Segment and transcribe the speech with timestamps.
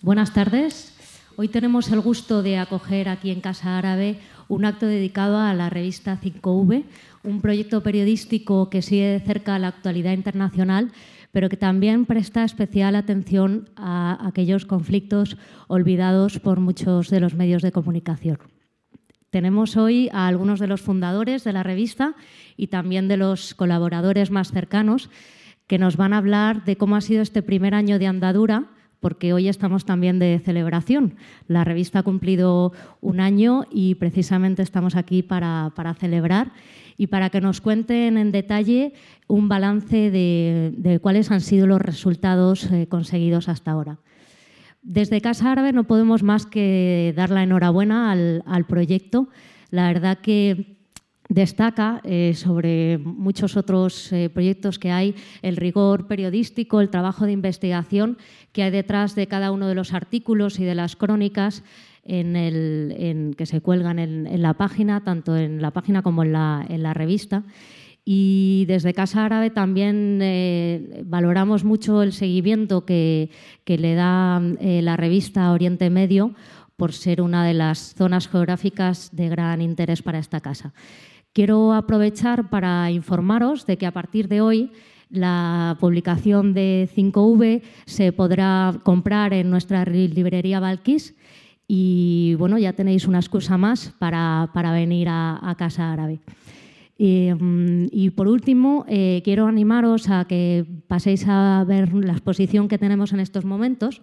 [0.00, 0.94] Buenas tardes.
[1.34, 5.70] Hoy tenemos el gusto de acoger aquí en Casa Árabe un acto dedicado a la
[5.70, 6.84] revista 5V,
[7.24, 10.92] un proyecto periodístico que sigue de cerca la actualidad internacional,
[11.32, 15.36] pero que también presta especial atención a aquellos conflictos
[15.66, 18.38] olvidados por muchos de los medios de comunicación.
[19.30, 22.14] Tenemos hoy a algunos de los fundadores de la revista
[22.56, 25.10] y también de los colaboradores más cercanos
[25.66, 28.68] que nos van a hablar de cómo ha sido este primer año de andadura,
[29.00, 31.14] porque hoy estamos también de celebración.
[31.46, 36.52] La revista ha cumplido un año y precisamente estamos aquí para, celebrar
[36.96, 38.92] y para que nos cuenten en detalle
[39.26, 43.98] un balance de, cuáles han sido los resultados eh, conseguidos hasta ahora.
[44.82, 49.28] Desde Casa Árabe no podemos más que dar la enhorabuena al, proyecto.
[49.70, 50.77] La verdad que
[51.28, 57.32] destaca eh, sobre muchos otros eh, proyectos que hay el rigor periodístico, el trabajo de
[57.32, 58.18] investigación
[58.52, 61.62] que hay detrás de cada uno de los artículos y de las crónicas
[62.10, 67.44] en que se cuelgan en, la página, tanto en la página como en la revista.
[68.10, 73.28] Y desde Casa Árabe también eh, valoramos mucho el seguimiento que,
[73.66, 76.32] le da la revista Oriente Medio
[76.76, 80.72] por ser una de las zonas geográficas de gran interés para esta casa.
[81.32, 84.72] Quiero aprovechar para informaros de que a partir de hoy
[85.10, 91.14] la publicación de 5V se podrá comprar en nuestra librería Valquis
[91.66, 96.20] y bueno, ya tenéis una excusa más para, venir a Casa Árabe.
[96.98, 102.78] Mm, y, por último, eh, quiero animaros a que paséis a ver la exposición que
[102.78, 104.02] tenemos en estos momentos,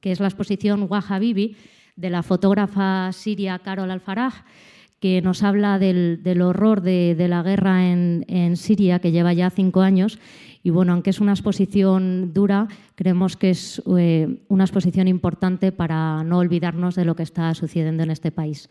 [0.00, 1.56] que es la exposición Wahabibi
[1.96, 4.44] de la fotógrafa siria Carol Al-Faraj,
[5.04, 10.18] que nos habla del, horror de, la guerra en, Siria, que lleva ya cinco años.
[10.62, 16.24] Y bueno, aunque es una exposición dura, creemos que es eh, una exposición importante para
[16.24, 18.70] no olvidarnos de lo que está sucediendo en este país.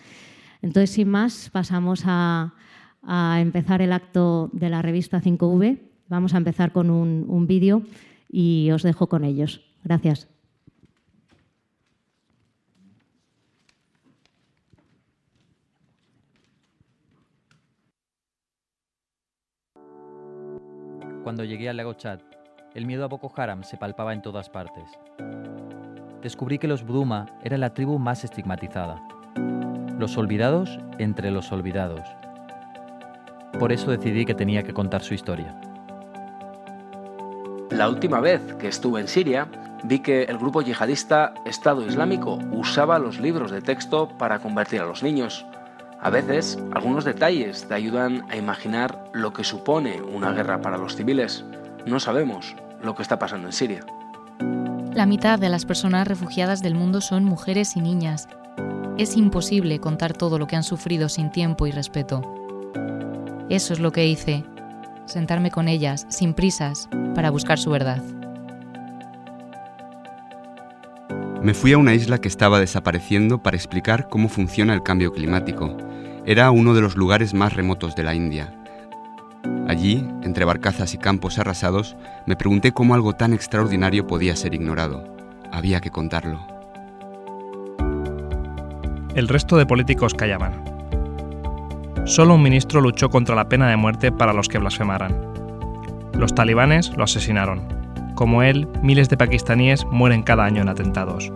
[0.64, 2.56] Entonces, sin más, pasamos a,
[3.04, 5.82] a empezar el acto de la revista 5V.
[6.08, 7.84] Vamos a empezar con un, vídeo
[8.28, 9.62] y os dejo con ellos.
[9.84, 10.33] Gracias.
[21.24, 22.20] Cuando llegué al lago Chad,
[22.74, 24.90] el miedo a Boko Haram se palpaba en todas partes.
[26.22, 29.02] Descubrí que los Bruma era la tribu más estigmatizada.
[29.98, 32.04] Los olvidados entre los olvidados
[33.60, 35.56] por eso decidí que tenía que contar su historia.
[37.70, 39.48] La última vez que estuve en Siria,
[39.84, 44.86] vi que el grupo yihadista Estado Islámico usaba los libros de texto para convertir a
[44.86, 45.46] los niños.
[46.04, 50.98] A veces, algunos detalles te ayudan a imaginar lo que supone una guerra para los
[50.98, 51.46] civiles.
[51.86, 53.86] No sabemos lo que está pasando en Siria.
[54.94, 58.28] La mitad de las personas refugiadas del mundo son mujeres y niñas.
[58.98, 62.22] Es imposible contar todo lo que han sufrido sin tiempo y respeto.
[63.48, 64.44] Eso es lo que hice,
[65.06, 68.04] sentarme con ellas, sin prisas, para buscar su verdad.
[71.42, 75.78] Me fui a una isla que estaba desapareciendo para explicar cómo funciona el cambio climático.
[76.26, 78.54] Era uno de los lugares más remotos de la India.
[79.68, 85.04] Allí, entre barcazas y campos arrasados, me pregunté cómo algo tan extraordinario podía ser ignorado.
[85.52, 86.40] Había que contarlo.
[89.16, 90.64] El resto de políticos callaban.
[92.06, 95.14] Solo un ministro luchó contra la pena de muerte para los que blasfemaran.
[96.14, 97.64] Los talibanes lo asesinaron.
[98.16, 101.34] Como él, miles de pakistaníes mueren cada año en atentados.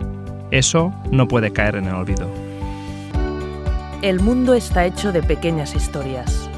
[0.50, 2.47] Eso no puede caer en el olvido.
[4.00, 6.48] El mundo está hecho de pequeñas historias.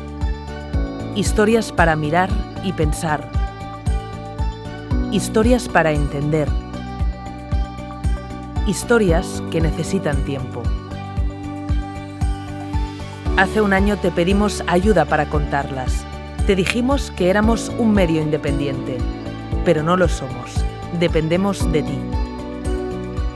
[1.14, 2.28] Historias para mirar
[2.64, 3.26] y pensar.
[5.10, 6.50] Historias para entender.
[8.66, 10.62] Historias que necesitan tiempo.
[13.38, 16.04] Hace un año te pedimos ayuda para contarlas.
[16.46, 18.98] Te dijimos que éramos un medio independiente,
[19.64, 20.62] pero no lo somos.
[20.98, 21.98] Dependemos de ti.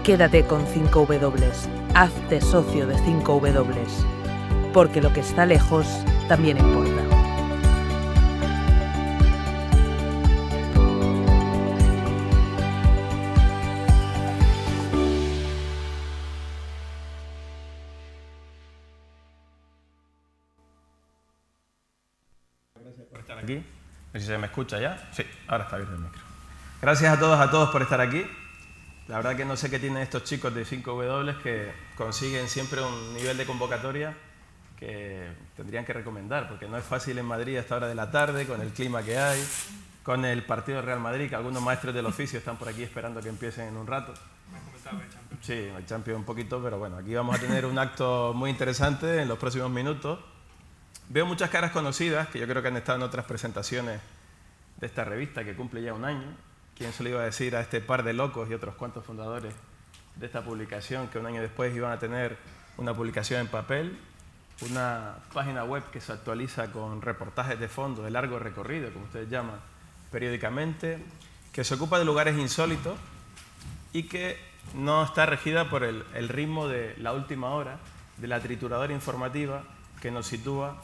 [0.03, 1.84] Quédate con 5W.
[1.95, 4.73] Hazte socio de 5W.
[4.73, 5.87] Porque lo que está lejos
[6.29, 7.15] también importa.
[24.21, 25.09] si se me escucha ya.
[25.13, 26.23] Sí, ahora está abierto el micro.
[26.81, 28.25] Gracias a todos, a todos por estar aquí.
[29.09, 33.15] La verdad que no sé qué tienen estos chicos de 5W que consiguen siempre un
[33.15, 34.17] nivel de convocatoria
[34.79, 38.11] que tendrían que recomendar, porque no es fácil en Madrid a esta hora de la
[38.11, 39.43] tarde, con el clima que hay.
[40.05, 43.23] con el partido de Real Madrid, que algunos maestros del oficio están por aquí esperando
[43.23, 44.13] que empiecen en un rato.
[45.41, 49.23] Sí, el Champions un poquito, pero bueno, aquí vamos a tener un acto muy interesante
[49.23, 50.19] en los próximos minutos.
[51.09, 53.99] Veo muchas caras conocidas que yo creo que han estado en otras presentaciones
[54.77, 56.27] de esta revista que cumple ya un año.
[56.77, 59.55] ¿Quién se lo iba a decir a este par de locos y otros cuantos fundadores
[60.17, 62.37] de esta publicación que un año después iban a tener
[62.77, 63.97] una publicación en papel,
[64.61, 69.31] una página web que se actualiza con reportajes de fondo de largo recorrido, como ustedes
[69.31, 69.61] llaman,
[70.11, 70.99] periódicamente,
[71.53, 72.99] que se ocupa de lugares insólitos
[73.93, 74.37] y que
[74.75, 77.79] no está regida por el, el ritmo de la última hora
[78.17, 79.63] de la trituradora informativa
[80.03, 80.83] que nos sitúa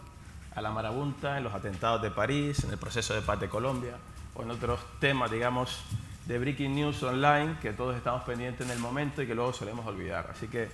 [0.55, 3.97] a la marabunta en los atentados de París, en el proceso de paz de Colombia
[4.43, 5.83] en otros temas, digamos,
[6.27, 9.87] de breaking news online que todos estamos pendientes en el momento y que luego solemos
[9.87, 10.31] olvidar.
[10.33, 10.69] Así que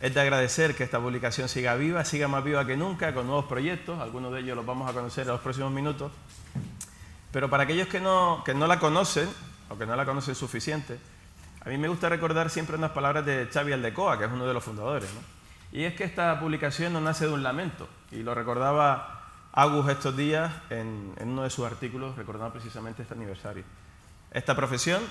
[0.00, 3.44] es de agradecer que esta publicación siga viva, siga más viva que nunca, con nuevos
[3.44, 6.10] proyectos, algunos de ellos los vamos a conocer en los próximos minutos.
[7.30, 9.28] Pero para aquellos que no, que no la conocen,
[9.68, 10.98] o que no la conocen suficiente,
[11.64, 14.54] a mí me gusta recordar siempre unas palabras de Xavi Aldecoa, que es uno de
[14.54, 15.08] los fundadores.
[15.70, 19.21] Y es que esta publicación no nace de un lamento, y lo recordaba
[19.54, 23.64] Agus estos días en, uno de sus artículos recordando precisamente este aniversario.
[24.30, 25.02] Esta profesión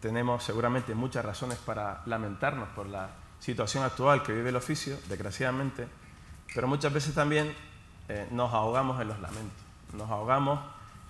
[0.00, 5.86] tenemos seguramente muchas razones para lamentarnos por la situación actual que vive el oficio, desgraciadamente,
[6.54, 7.54] pero muchas veces también
[8.08, 10.58] eh, nos ahogamos en los lamentos, nos ahogamos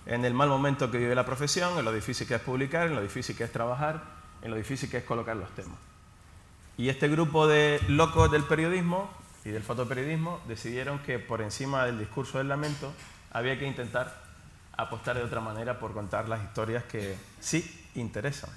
[0.05, 2.95] en el mal momento que vive la profesión, en lo difícil que es publicar, en
[2.95, 4.03] lo difícil que es trabajar,
[4.41, 5.77] en lo difícil que es colocar los temas.
[6.77, 9.09] Y este grupo de locos del periodismo
[9.43, 12.93] y del fotoperiodismo decidieron que por encima del discurso del lamento
[13.31, 14.21] había que intentar
[14.77, 18.49] apostar de otra manera por contar las historias que sí interesan.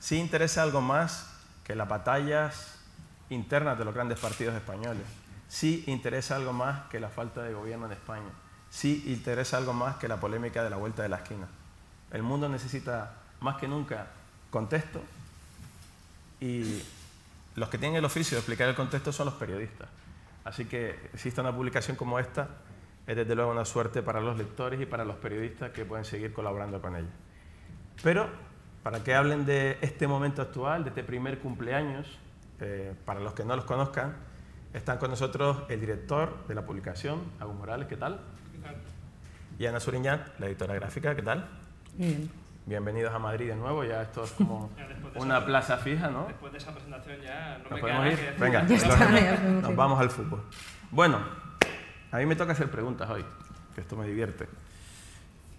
[0.00, 1.28] Sí interesa algo más
[1.64, 2.78] que las batallas
[3.30, 5.04] internas de los grandes partidos españoles.
[5.48, 8.30] Sí interesa algo más que la falta de gobierno en España.
[8.70, 11.46] Sí interesa algo más que la polémica de la vuelta de la esquina.
[12.10, 14.06] El mundo necesita más que nunca
[14.50, 15.02] contexto
[16.40, 16.82] y
[17.54, 19.88] los que tienen el oficio de explicar el contexto son los periodistas.
[20.44, 22.48] Así que existe una publicación como esta,
[23.06, 26.32] es desde luego una suerte para los lectores y para los periodistas que pueden seguir
[26.32, 27.10] colaborando con ella.
[28.02, 28.28] Pero
[28.82, 32.18] para que hablen de este momento actual, de este primer cumpleaños,
[32.60, 34.16] eh, para los que no los conozcan,
[34.72, 38.20] están con nosotros el director de la publicación, Agus Morales, ¿qué tal?
[38.52, 38.76] ¿Qué tal?
[39.58, 41.48] Y Ana Suriñat, la editora gráfica, ¿qué tal?
[41.94, 44.70] Bien bienvenidos a Madrid de nuevo, ya esto es como
[45.16, 46.26] una plaza fija, ¿no?
[46.26, 48.34] Después de esa presentación ya no ¿Nos me podemos ir?
[48.38, 50.42] Venga, nos vamos al fútbol.
[50.90, 51.18] Bueno,
[52.10, 53.24] a mí me toca hacer preguntas hoy,
[53.74, 54.48] que esto me divierte.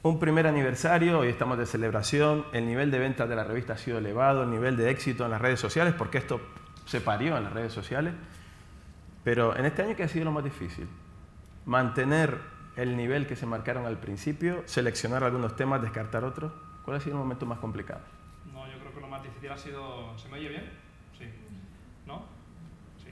[0.03, 3.77] Un primer aniversario, hoy estamos de celebración, el nivel de ventas de la revista ha
[3.77, 6.41] sido elevado, el nivel de éxito en las redes sociales, porque esto
[6.85, 8.13] se parió en las redes sociales,
[9.23, 10.89] pero en este año, ¿qué ha sido lo más difícil?
[11.65, 12.37] Mantener
[12.75, 16.51] el nivel que se marcaron al principio, seleccionar algunos temas, descartar otros.
[16.83, 18.01] ¿Cuál ha sido el momento más complicado?
[18.51, 20.17] No, yo creo que lo más difícil ha sido...
[20.17, 20.69] ¿Se me oye bien?
[21.17, 21.25] Sí.
[22.05, 22.23] ¿No?
[23.01, 23.09] Sí.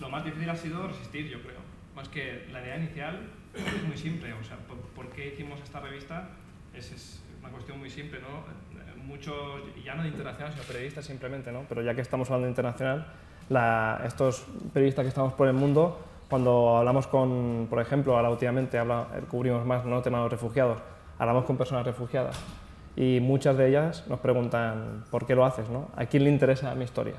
[0.00, 1.58] Lo más difícil ha sido resistir, yo creo.
[1.94, 4.32] Más que la idea inicial es muy simple.
[4.32, 4.56] O sea,
[4.94, 6.30] ¿por, qué hicimos esta revista?
[6.72, 8.44] Es, es, una cuestión muy simple, ¿no?
[9.04, 11.64] Muchos, ya no de internacional, sino periodistas simplemente, ¿no?
[11.68, 13.06] Pero ya que estamos hablando de internacional,
[13.48, 18.78] la, estos periodistas que estamos por el mundo, cuando hablamos con, por ejemplo, ahora últimamente
[18.78, 20.02] habla, cubrimos más ¿no?
[20.02, 20.80] tema de los refugiados,
[21.18, 22.38] hablamos con personas refugiadas
[22.98, 25.86] y muchas de ellas nos preguntan por qué lo haces, ¿no?
[25.94, 27.14] ¿A quién le interesa mi historia?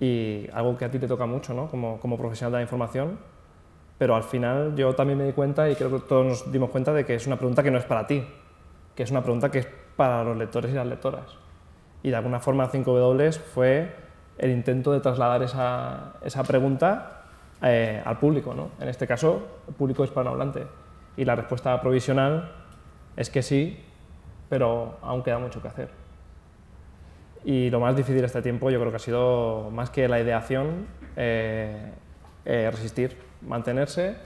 [0.00, 1.68] Y algo que a ti te toca mucho, ¿no?
[1.68, 3.18] Como, como profesional de la información,
[3.98, 6.94] pero al final yo también me di cuenta y creo que todos nos dimos cuenta
[6.94, 8.26] de que es una pregunta que no es para ti,
[8.96, 11.36] que es una pregunta que es para los lectores y las lectoras.
[12.02, 13.94] Y de alguna forma 5W fue
[14.38, 17.24] el intento de trasladar esa, esa pregunta
[17.60, 18.70] eh, al público, ¿no?
[18.80, 20.66] en este caso, el público hispanohablante.
[21.18, 22.63] Y la respuesta provisional
[23.16, 23.78] es que sí,
[24.48, 25.88] pero aún queda mucho que hacer.
[27.44, 30.86] Y lo más difícil este tiempo yo creo que ha sido más que la ideación,
[31.16, 31.92] eh,
[32.44, 34.16] eh, resistir, mantenerse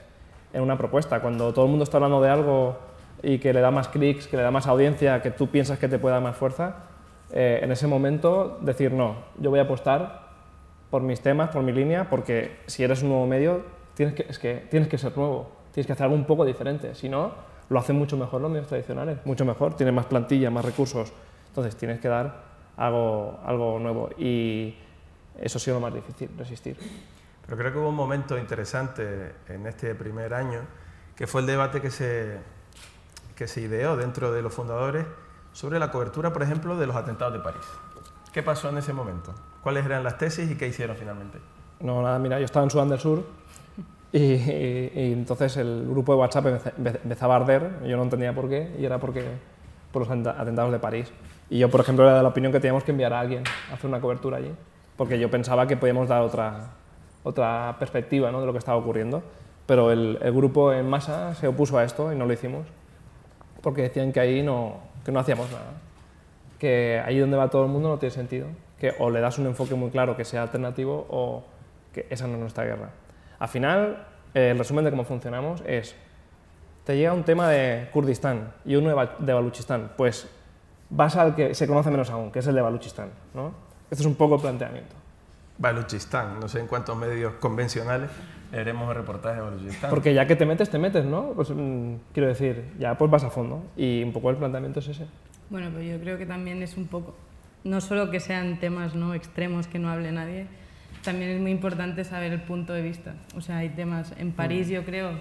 [0.53, 1.21] en una propuesta.
[1.21, 2.79] Cuando todo el mundo está hablando de algo
[3.23, 5.89] y que le da más clics, que le da más audiencia, que tú piensas que
[5.89, 6.77] te puede dar más fuerza,
[7.33, 10.29] eh, en ese momento decir no, yo voy a apostar
[10.91, 13.63] por mis temas, por mi línea, porque si eres un nuevo medio,
[13.95, 16.95] tienes que, es que, tienes que ser nuevo, tienes que hacer algo un poco diferente,
[16.95, 17.33] si no,
[17.69, 21.13] lo hacen mucho mejor los medios tradicionales, mucho mejor, tienen más plantilla, más recursos,
[21.49, 22.43] entonces tienes que dar
[22.77, 24.75] algo, algo nuevo y
[25.41, 26.77] eso ha sido lo más difícil, resistir.
[27.45, 30.61] Pero creo que hubo un momento interesante en este primer año,
[31.17, 32.39] que fue el debate que se,
[33.35, 35.07] que se ideó dentro de los fundadores
[35.53, 37.65] sobre la cobertura, por ejemplo, de los atentados de París.
[38.33, 39.35] ¿Qué pasó en ese momento?
[39.63, 41.39] ¿Cuáles eran las tesis y qué hicieron finalmente?
[41.81, 43.25] No, nada, mira, yo estaba en Sudán del Sur
[44.13, 46.47] Y, entonces el grupo de WhatsApp
[46.77, 49.25] empezaba a arder, yo no entendía por qué, y era porque
[49.93, 51.13] por los atentados de París.
[51.51, 53.75] Y yo, por ejemplo, era de la opinión que teníamos que enviar a alguien a
[53.75, 54.53] hacer una cobertura allí,
[54.97, 56.71] porque yo pensaba que podíamos dar otra,
[57.23, 58.41] otra perspectiva ¿no?
[58.41, 59.23] de lo que estaba ocurriendo.
[59.67, 62.67] Pero el, el, grupo en masa se opuso a esto y no lo hicimos,
[63.61, 65.73] porque decían que ahí no, que no hacíamos nada,
[66.59, 68.47] que ahí donde va todo el mundo no tiene sentido,
[68.79, 71.45] que o le das un enfoque muy claro que sea alternativo o
[71.93, 72.91] que esa no es nuestra guerra.
[73.39, 75.95] Al final, el resumen de cómo funcionamos es,
[76.85, 80.29] te llega un tema de Kurdistán y uno de Baluchistán, pues
[80.91, 83.11] vas al que se conoce menos aún, que es el de Baluchistán.
[83.35, 83.53] ¿no?
[83.91, 84.95] Este es un poco el planteamiento.
[85.59, 88.11] Baluchistán, no sé en cuántos medios convencionales
[88.53, 89.91] leeremos el reportaje de Baluchistán.
[89.91, 91.33] Porque ya que te metes, te metes, ¿no?
[91.35, 94.89] Pues mm, quiero decir, ya pues vas a fondo y un poco el planteamiento es
[94.89, 95.07] ese.
[95.51, 97.15] Bueno, pues yo creo que también es un poco,
[97.65, 100.47] no solo que sean temas no extremos que no hable nadie,
[101.09, 103.15] también es muy importante saber el punto de vista.
[103.35, 104.71] O sea, hay temas, en París mm.
[104.71, 105.19] yo creo,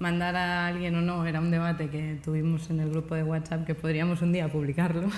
[0.00, 3.64] mandar a alguien o no, era un debate que tuvimos en el grupo de WhatsApp
[3.64, 5.08] que podríamos un día publicarlo.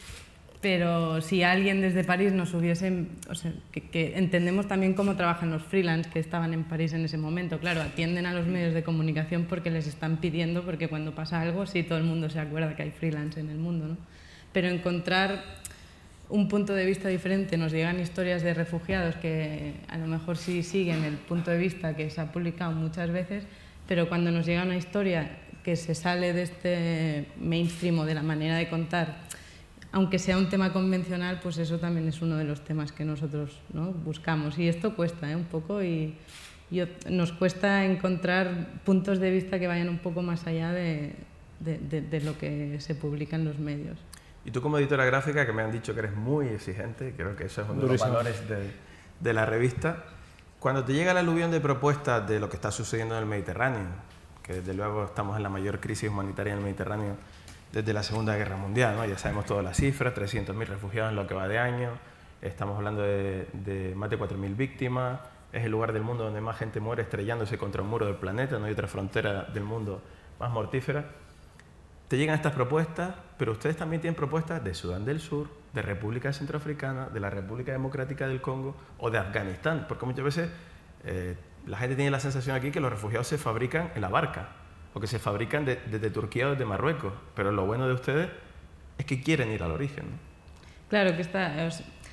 [0.60, 5.62] Pero si alguien desde París nos hubiese, o sea, que, entendemos también cómo trabajan los
[5.62, 7.60] freelance que estaban en París en ese momento.
[7.60, 11.66] Claro, atienden a los medios de comunicación porque les están pidiendo, porque cuando pasa algo,
[11.66, 13.96] sí, todo el mundo se acuerda que hay freelance en el mundo, ¿no?
[14.52, 15.61] Pero encontrar
[16.32, 20.62] un punto de vista diferente, nos llegan historias de refugiados que a lo mejor sí
[20.62, 23.44] siguen el punto de vista que se ha publicado muchas veces,
[23.86, 25.30] pero cuando nos llega una historia
[25.62, 29.28] que se sale de este mainstream o de la manera de contar,
[29.92, 33.60] aunque sea un tema convencional, pues eso también es uno de los temas que nosotros
[33.74, 33.92] ¿no?
[33.92, 34.58] buscamos.
[34.58, 35.36] Y esto cuesta ¿eh?
[35.36, 36.14] un poco y,
[37.10, 41.12] nos cuesta encontrar puntos de vista que vayan un poco más allá de,
[41.60, 43.98] de lo que se publica en los medios.
[44.44, 47.44] Y tú como editora gráfica, que me han dicho que eres muy exigente, creo que
[47.44, 48.72] eso es uno de los valores de,
[49.20, 50.04] de, la revista,
[50.58, 53.86] cuando te llega la aluvión de propuestas de lo que está sucediendo en el Mediterráneo,
[54.42, 57.16] que desde luego estamos en la mayor crisis humanitaria en el Mediterráneo
[57.72, 59.04] desde la Segunda Guerra Mundial, ¿no?
[59.06, 61.90] ya sabemos todas las cifras, 300.000 refugiados en lo que va de año,
[62.42, 65.20] estamos hablando de, de más de 4.000 víctimas,
[65.52, 68.58] es el lugar del mundo donde más gente muere estrellándose contra un muro del planeta,
[68.58, 70.02] no hay otra frontera del mundo
[70.38, 71.21] más mortífera
[72.12, 76.30] te llegan estas propuestas, pero ustedes también tienen propuestas de Sudán del Sur, de República
[76.30, 80.50] Centroafricana, de la República Democrática del Congo o de Afganistán, porque muchas veces
[81.06, 84.50] eh, la gente tiene la sensación aquí que los refugiados se fabrican en la barca
[84.92, 88.28] o que se fabrican desde Turquía o desde Marruecos, pero lo bueno de ustedes
[88.98, 90.04] es que quieren ir al origen.
[90.90, 91.66] Claro que está,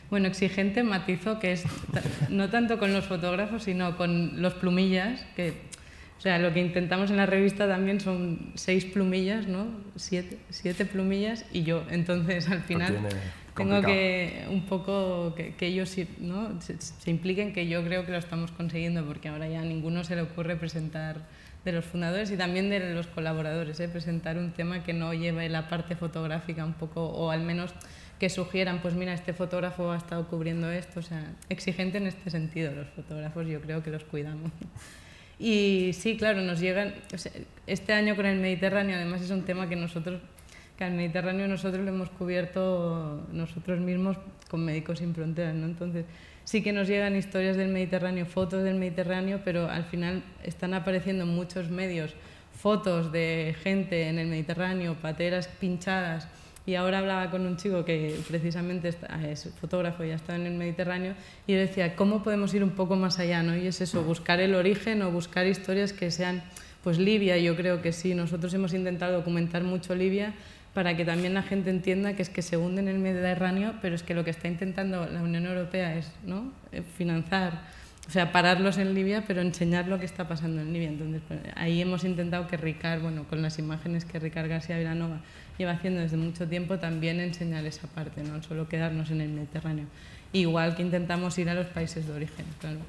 [0.10, 1.66] bueno, exigente matizo que es
[2.30, 5.69] no tanto con los fotógrafos, sino con los plumillas, que
[6.20, 9.68] o sea, lo que intentamos en la revista también son seis plumillas, ¿no?
[9.96, 11.84] Siete, siete plumillas y yo.
[11.90, 13.08] Entonces, al final,
[13.56, 16.62] tengo que un poco que, ellos ¿no?
[16.62, 20.04] Se, se, impliquen, que yo creo que lo estamos consiguiendo, porque ahora ya a ninguno
[20.04, 21.22] se le ocurre presentar
[21.64, 23.88] de los fundadores y también de los colaboradores, ¿eh?
[23.88, 27.74] presentar un tema que no lleve la parte fotográfica un poco, o al menos
[28.20, 32.30] que sugieran, pues mira, este fotógrafo ha estado cubriendo esto, o sea, exigente en este
[32.30, 34.52] sentido, los fotógrafos yo creo que los cuidamos.
[35.40, 36.94] Y sí, claro, nos llegan,
[37.66, 40.22] este año con el Mediterráneo, además es un tema que nosotros,
[40.78, 44.18] que al Mediterráneo nosotros lo hemos cubierto nosotros mismos
[44.50, 45.66] con Médicos Sin Fronteras, ¿no?
[45.66, 46.06] Entonces,
[46.44, 51.24] sí que nos llegan historias del Mediterráneo, fotos del Mediterráneo, pero al final están apareciendo
[51.24, 52.14] en muchos medios
[52.60, 56.28] fotos de gente en el Mediterráneo, pateras pinchadas,
[56.70, 60.54] y ahora hablaba con un chico que precisamente es fotógrafo y ha estado en el
[60.54, 61.16] Mediterráneo
[61.48, 63.42] y yo decía, ¿cómo podemos ir un poco más allá?
[63.42, 63.58] ¿no?
[63.58, 66.44] Y es eso, buscar el origen o buscar historias que sean,
[66.84, 70.36] pues Libia, yo creo que sí, nosotros hemos intentado documentar mucho Libia
[70.76, 73.96] para que también la gente entienda que es que se hunde en el Mediterráneo, pero
[73.96, 76.52] es que lo que está intentando la Unión Europea es ¿no?
[76.72, 77.64] Eh, financiar,
[78.08, 80.90] o sea, pararlos en Libia, pero enseñar lo que está pasando en Libia.
[80.90, 85.22] Entonces, pues, ahí hemos intentado que Ricard, bueno, con las imágenes que Ricard García Vilanova
[85.60, 89.86] lleva haciendo desde mucho tiempo, también enseñar esa parte, no solo quedarnos en el Mediterráneo.
[90.32, 92.80] Igual que intentamos ir a los países de origen, claro.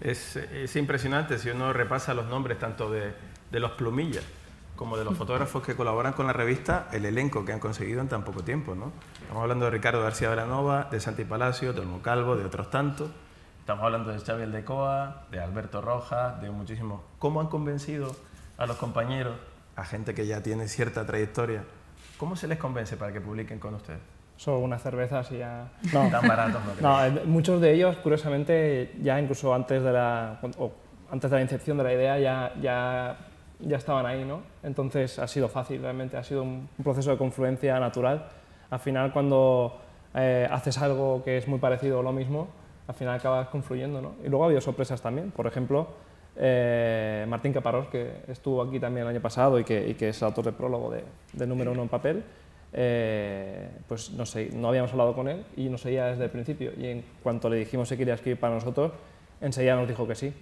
[0.00, 3.12] Es, es impresionante si uno repasa los nombres tanto de,
[3.52, 4.24] de, los plumillas
[4.74, 8.08] como de los fotógrafos que colaboran con la revista, el elenco que han conseguido en
[8.08, 8.74] tan poco tiempo.
[8.74, 8.92] ¿no?
[9.22, 13.08] Estamos hablando de Ricardo García Veranova, de Santi Palacio, de Olmo Calvo, de otros tantos.
[13.60, 17.02] Estamos hablando de Xavier de Coa, de Alberto Rojas, de muchísimos.
[17.20, 18.16] ¿Cómo han convencido
[18.58, 19.36] a los compañeros,
[19.76, 21.64] a gente que ya tiene cierta trayectoria,
[22.18, 24.00] ¿Cómo se les convence para que publiquen con ustedes?
[24.36, 25.68] Son unas cervezas y ya...
[25.92, 26.08] No.
[26.10, 30.40] Tan baratos, no, no, muchos de ellos, curiosamente, ya incluso antes de la,
[31.10, 33.16] antes de la incepción de la idea ya, ya,
[33.60, 34.42] ya estaban ahí, ¿no?
[34.62, 38.26] Entonces ha sido fácil, realmente, ha sido un, proceso de confluencia natural.
[38.70, 39.80] Al final, cuando
[40.14, 42.48] eh, haces algo que es muy parecido o lo mismo,
[42.86, 44.14] al final acabas confluyendo, ¿no?
[44.24, 45.30] Y luego ha habido sorpresas también.
[45.30, 45.88] Por ejemplo,
[46.36, 50.54] eh, Martín Caparrós, que estuvo aquí también el año pasado y que, es autor del
[50.54, 50.92] prólogo
[51.32, 52.24] de, número uno en papel,
[52.72, 56.72] eh, pues no, sé, no habíamos hablado con él y nos seguía desde el principio.
[56.76, 58.92] Y en cuanto le dijimos si quería escribir para nosotros,
[59.40, 60.32] enseguida nos dijo que sí.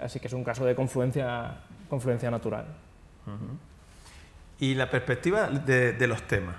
[0.00, 2.66] Así que es un caso de confluencia, confluencia natural.
[4.58, 6.56] Y la perspectiva de, los temas.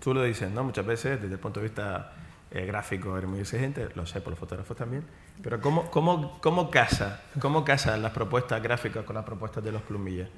[0.00, 0.64] Tú lo dices, ¿no?
[0.64, 2.12] Muchas veces desde el punto de vista
[2.50, 5.04] eh, gráfico eres muy exigente, lo sé por los fotógrafos también,
[5.42, 9.82] pero ¿cómo, cómo, cómo casa, cómo casa las propuestas gráficas con las propuestas de los
[9.82, 10.28] plumillas?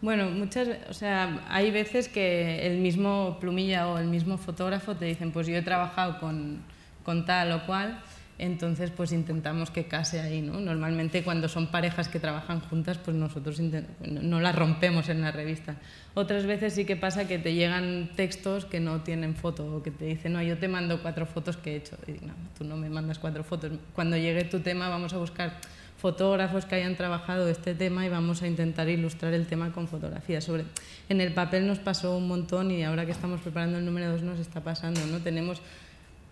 [0.00, 5.06] Bueno, muchas, o sea, hay veces que el mismo plumilla o el mismo fotógrafo te
[5.06, 6.62] dicen, pues yo he trabajado con,
[7.04, 8.02] con tal o cual,
[8.38, 10.60] entonces pues intentamos que case ahí, ¿no?
[10.60, 15.76] Normalmente cuando son parejas que trabajan juntas, pues nosotros no las rompemos en la revista.
[16.14, 19.90] Otras veces sí que pasa que te llegan textos que no tienen foto o que
[19.90, 21.96] te dicen, no, yo te mando cuatro fotos que he hecho.
[22.08, 22.14] Y
[22.58, 23.72] tú no me mandas cuatro fotos.
[23.94, 25.58] Cuando llegue tu tema vamos a buscar
[26.04, 30.40] fotógrafos que hayan trabajado este tema y vamos a intentar ilustrar el tema con fotografía.
[30.40, 30.64] Sobre,
[31.08, 34.22] en el papel nos pasó un montón y ahora que estamos preparando el número dos
[34.22, 35.00] nos está pasando.
[35.06, 35.20] ¿no?
[35.20, 35.62] Tenemos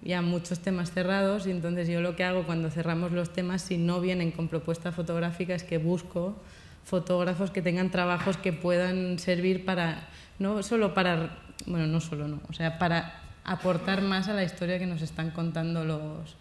[0.02, 3.78] ya muchos temas cerrados y entonces yo lo que hago cuando cerramos los temas, si
[3.78, 6.37] no vienen con propuesta fotográfica, es que busco
[6.85, 12.40] fotógrafos que tengan trabajos que puedan servir para, no solo para, bueno, no solo no,
[12.49, 16.37] o sea, para aportar más a la historia que nos están contando los,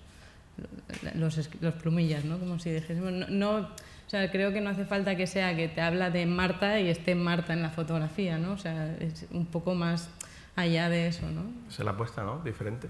[1.16, 2.40] los, plumillas, ¿no?
[2.40, 5.68] Como si dijésemos, no, no, o sea, creo que no hace falta que sea que
[5.68, 8.54] te habla de Marta y esté Marta en la fotografía, ¿no?
[8.54, 10.10] O sea, es un poco más
[10.56, 11.44] allá de eso, ¿no?
[11.70, 12.42] Se la apuesta, ¿no?
[12.44, 12.90] Diferente.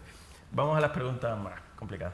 [0.51, 2.13] Vamos a las preguntas más complicadas.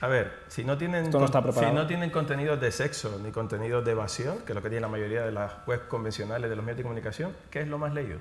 [0.00, 4.38] A ver, si no tienen, si no tienen contenidos de sexo ni contenidos de evasión,
[4.46, 6.82] que es lo que tiene la mayoría de las webs convencionales de los medios de
[6.84, 8.18] comunicación, ¿qué es lo más leído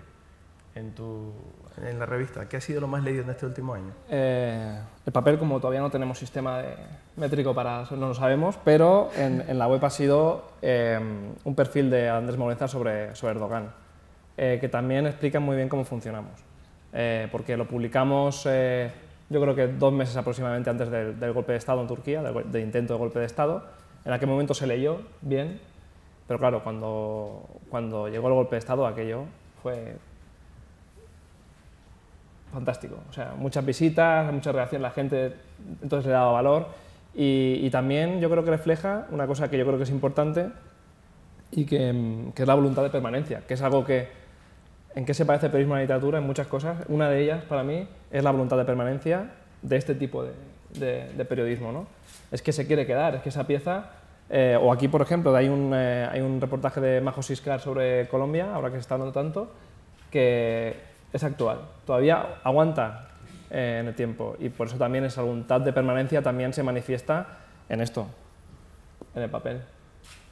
[0.73, 1.33] en, tu,
[1.77, 2.49] en la revista?
[2.49, 3.93] ¿Qué ha sido lo más leído en este último año?
[4.09, 6.77] Eh, el papel, como todavía no tenemos sistema de
[7.15, 10.99] métrico para no lo sabemos, pero en, la web ha sido eh,
[11.43, 13.71] un perfil de Andrés Morenza sobre, sobre Erdogan,
[14.35, 16.46] eh, que también explica muy bien cómo funcionamos.
[16.93, 18.91] Eh, porque lo publicamos eh,
[19.29, 22.93] yo creo que dos meses aproximadamente antes del, golpe de Estado en Turquía, del, intento
[22.93, 23.65] de golpe de Estado.
[24.05, 25.59] En aquel momento se leyó bien,
[26.27, 29.25] pero claro, cuando, cuando llegó el golpe de Estado aquello
[29.61, 29.97] fue
[32.53, 32.99] fantástico.
[33.09, 35.33] O sea, muchas visitas, mucha reacción, la gente
[35.81, 36.67] entonces le daba valor
[37.13, 40.49] y, y, también yo creo que refleja una cosa que yo creo que es importante
[41.51, 44.07] y que, que es la voluntad de permanencia, que es algo que
[44.97, 46.17] ¿En qué se parece el periodismo a la literatura?
[46.17, 46.79] En muchas cosas.
[46.87, 49.29] Una de ellas, para mí, es la voluntad de permanencia
[49.61, 51.71] de este tipo de, periodismo.
[51.71, 51.85] ¿no?
[52.31, 53.91] Es que se quiere quedar, es que esa pieza...
[54.27, 58.07] Eh, o aquí, por ejemplo, hay un, eh, hay un reportaje de Majo Siscar sobre
[58.07, 59.51] Colombia, ahora que se está hablando tanto,
[60.09, 60.75] que
[61.13, 61.59] es actual.
[61.85, 63.09] Todavía aguanta
[63.51, 67.37] eh, en el tiempo y por eso también esa voluntad de permanencia también se manifiesta
[67.69, 68.07] en esto,
[69.13, 69.61] en el papel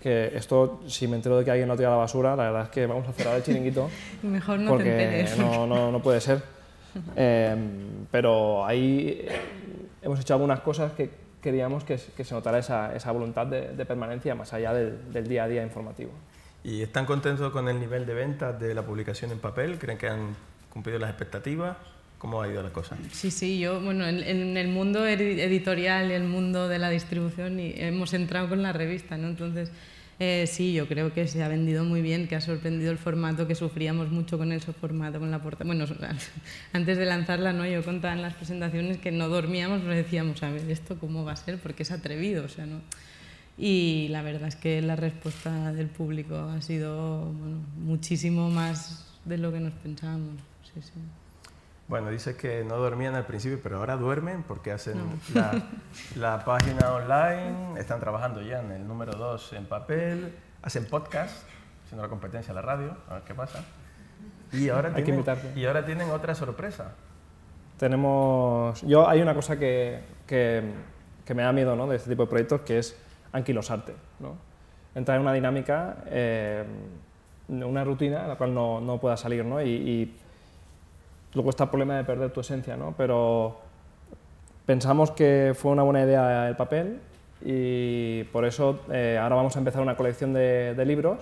[0.06, 2.62] que esto, si me entero de que alguien lo tira a la basura, la verdad
[2.66, 3.90] es que vamos a cerrar el chiringuito.
[4.22, 5.36] Mejor no porque te enteres.
[5.40, 6.44] No, no, no puede ser.
[7.16, 9.26] Em, pero ahí
[10.04, 11.10] hemos hecho algunas cosas que
[11.42, 15.28] queríamos que, que se notara esa, esa voluntad de, de, permanencia más allá del, del,
[15.28, 16.12] día a día informativo.
[16.64, 19.80] ¿Y están contentos con el nivel de ventas de la publicación en papel?
[19.80, 20.36] ¿Creen que han
[20.70, 21.78] cumplido las expectativas?
[22.20, 22.96] ¿Cómo ha ido la cosa?
[23.12, 27.60] Sí, sí, yo, bueno, en, en el mundo editorial y el mundo de la distribución
[27.60, 29.28] y hemos entrado con la revista, ¿no?
[29.28, 29.72] Entonces,
[30.20, 33.48] eh, sí, yo creo que se ha vendido muy bien, que ha sorprendido el formato,
[33.48, 35.66] que sufríamos mucho con ese formato, con la portada.
[35.66, 35.86] Bueno,
[36.74, 37.66] antes de lanzarla, ¿no?
[37.66, 41.34] yo contaba en las presentaciones que no dormíamos, nos decíamos, a ver, ¿esto cómo va
[41.34, 41.60] a ser?
[41.60, 42.82] Porque es atrevido, o sea, ¿no?
[43.58, 47.34] Y la verdad es que la respuesta del público ha sido
[47.78, 50.36] muchísimo más de lo que nos pensábamos.
[50.64, 50.92] Sí, sí.
[51.88, 54.98] Bueno, dices que no dormían al principio, pero ahora duermen porque hacen
[56.16, 61.44] la, página online, están trabajando ya en el número 2 en papel, hacen podcast,
[61.84, 63.64] haciendo la competencia a la radio, a ver qué pasa.
[64.52, 65.24] Y ahora, hay tienen,
[65.56, 66.94] y ahora tienen otra sorpresa.
[67.78, 68.82] Tenemos...
[68.82, 70.64] Yo hay una cosa que, que,
[71.24, 71.86] que me da miedo ¿no?
[71.86, 72.98] de este tipo de proyectos, que es
[73.32, 73.94] anquilosarte.
[74.20, 74.38] ¿no?
[74.96, 76.64] Entrar en una dinámica, eh,
[77.48, 79.46] una rutina en la cual no, no puedas salir.
[79.46, 79.62] ¿no?
[79.62, 80.16] y
[81.36, 82.96] Luego está el problema de perder tu esencia, ¿no?
[82.98, 83.60] Pero
[84.66, 87.00] pensamos que fue una buena idea el papel
[87.44, 91.20] y por eso eh, ahora vamos a empezar una colección de, libros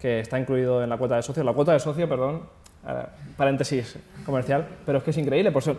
[0.00, 1.42] que está incluido en la cuota de socio.
[1.42, 2.42] La cuota de socio, perdón,
[2.86, 3.02] eh,
[3.36, 5.76] paréntesis comercial, pero es que es increíble, por eso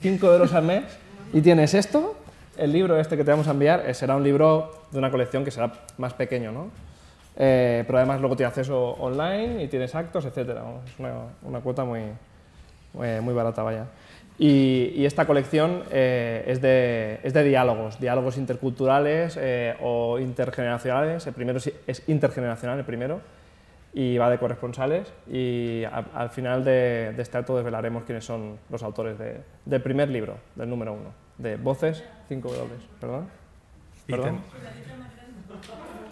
[0.00, 0.84] 5 euros al mes
[1.32, 2.16] y tienes esto,
[2.56, 5.44] el libro este que te vamos a enviar eh, será un libro de una colección
[5.44, 6.68] que será más pequeño, ¿no?
[7.36, 10.58] pero además luego tiene acceso online y tienes actos, etc.
[10.86, 12.02] Es una, una cuota muy,
[12.94, 13.86] muy barata, vaya.
[14.42, 21.26] Y, esta colección eh, es, de, es, de, diálogos, diálogos interculturales eh, o intergeneracionales.
[21.26, 23.20] El primero es intergeneracional, el primero,
[23.92, 25.12] y va de corresponsales.
[25.30, 30.70] Y al final de, este acto desvelaremos quiénes son los autores del primer libro, del
[30.70, 32.66] número uno, de Voces 5W.
[32.98, 33.28] ¿Perdón?
[34.06, 34.40] ¿Perdón?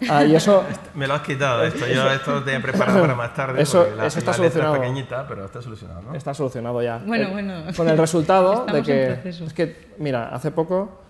[0.09, 0.63] Ah, y eso...
[0.93, 3.61] Me lo has quitado esto, yo esto lo tenía preparado para más tarde.
[3.61, 4.75] Eso, eso está solucionado.
[4.75, 6.15] Es pequeñita, pero está solucionado, ¿no?
[6.15, 7.01] Está solucionado ya.
[7.05, 7.53] Bueno, eh, bueno.
[7.75, 9.29] Con el resultado de que...
[9.29, 11.01] Es que, mira, hace poco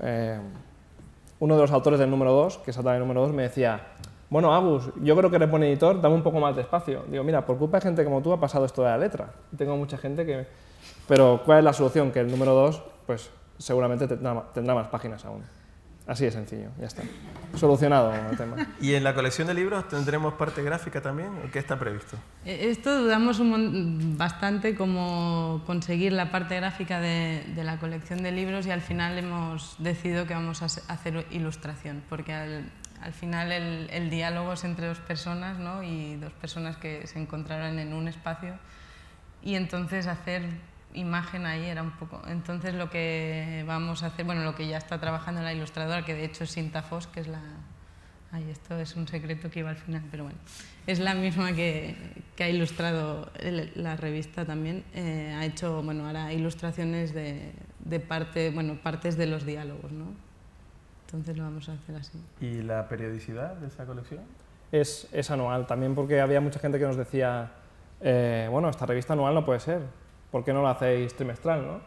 [0.00, 0.38] eh,
[1.40, 3.80] uno de los autores del número 2, que salta el número 2, me decía,
[4.30, 7.04] bueno, Agus, yo creo que eres buen editor, dame un poco más de espacio.
[7.08, 9.30] Digo, mira, por culpa de gente como tú ha pasado esto de la letra.
[9.56, 10.46] Tengo mucha gente que...
[11.06, 12.12] Pero, ¿cuál es la solución?
[12.12, 15.42] Que el número 2, pues seguramente tendrá más páginas aún.
[16.08, 17.02] Así de sencillo, ya está.
[17.54, 18.56] Solucionado el tema.
[18.80, 21.28] ¿Y en la colección de libros tendremos parte gráfica también?
[21.52, 22.16] ¿Qué está previsto?
[22.46, 28.66] Eh, esto dudamos un, bastante cómo conseguir la parte gráfica de, la colección de libros
[28.66, 34.08] y al final hemos decidido que vamos a hacer ilustración, porque al, final el, el,
[34.08, 35.82] diálogo es entre dos personas ¿no?
[35.82, 38.54] y dos personas que se encontrarán en un espacio
[39.42, 40.42] y entonces hacer
[40.98, 42.20] imagen ahí era un poco.
[42.28, 46.14] Entonces lo que vamos a hacer, bueno, lo que ya está trabajando la ilustradora, que
[46.14, 47.40] de hecho es Sinta Foss, que es la...
[48.30, 50.38] Ay, esto es un secreto que iba al final, pero bueno.
[50.86, 51.96] Es la misma que,
[52.36, 53.30] que ha ilustrado
[53.74, 54.84] la revista también.
[54.94, 60.06] Eh, ha hecho, bueno, ahora ilustraciones de, de, parte, bueno, partes de los diálogos, ¿no?
[61.06, 62.18] Entonces lo vamos a hacer así.
[62.40, 64.20] ¿Y la periodicidad de esa colección?
[64.70, 67.50] Es, es anual, también porque había mucha gente que nos decía,
[68.00, 69.80] eh, bueno, esta revista anual no puede ser,
[70.30, 71.66] ¿por qué no lo hacéis trimestral?
[71.66, 71.80] ¿no?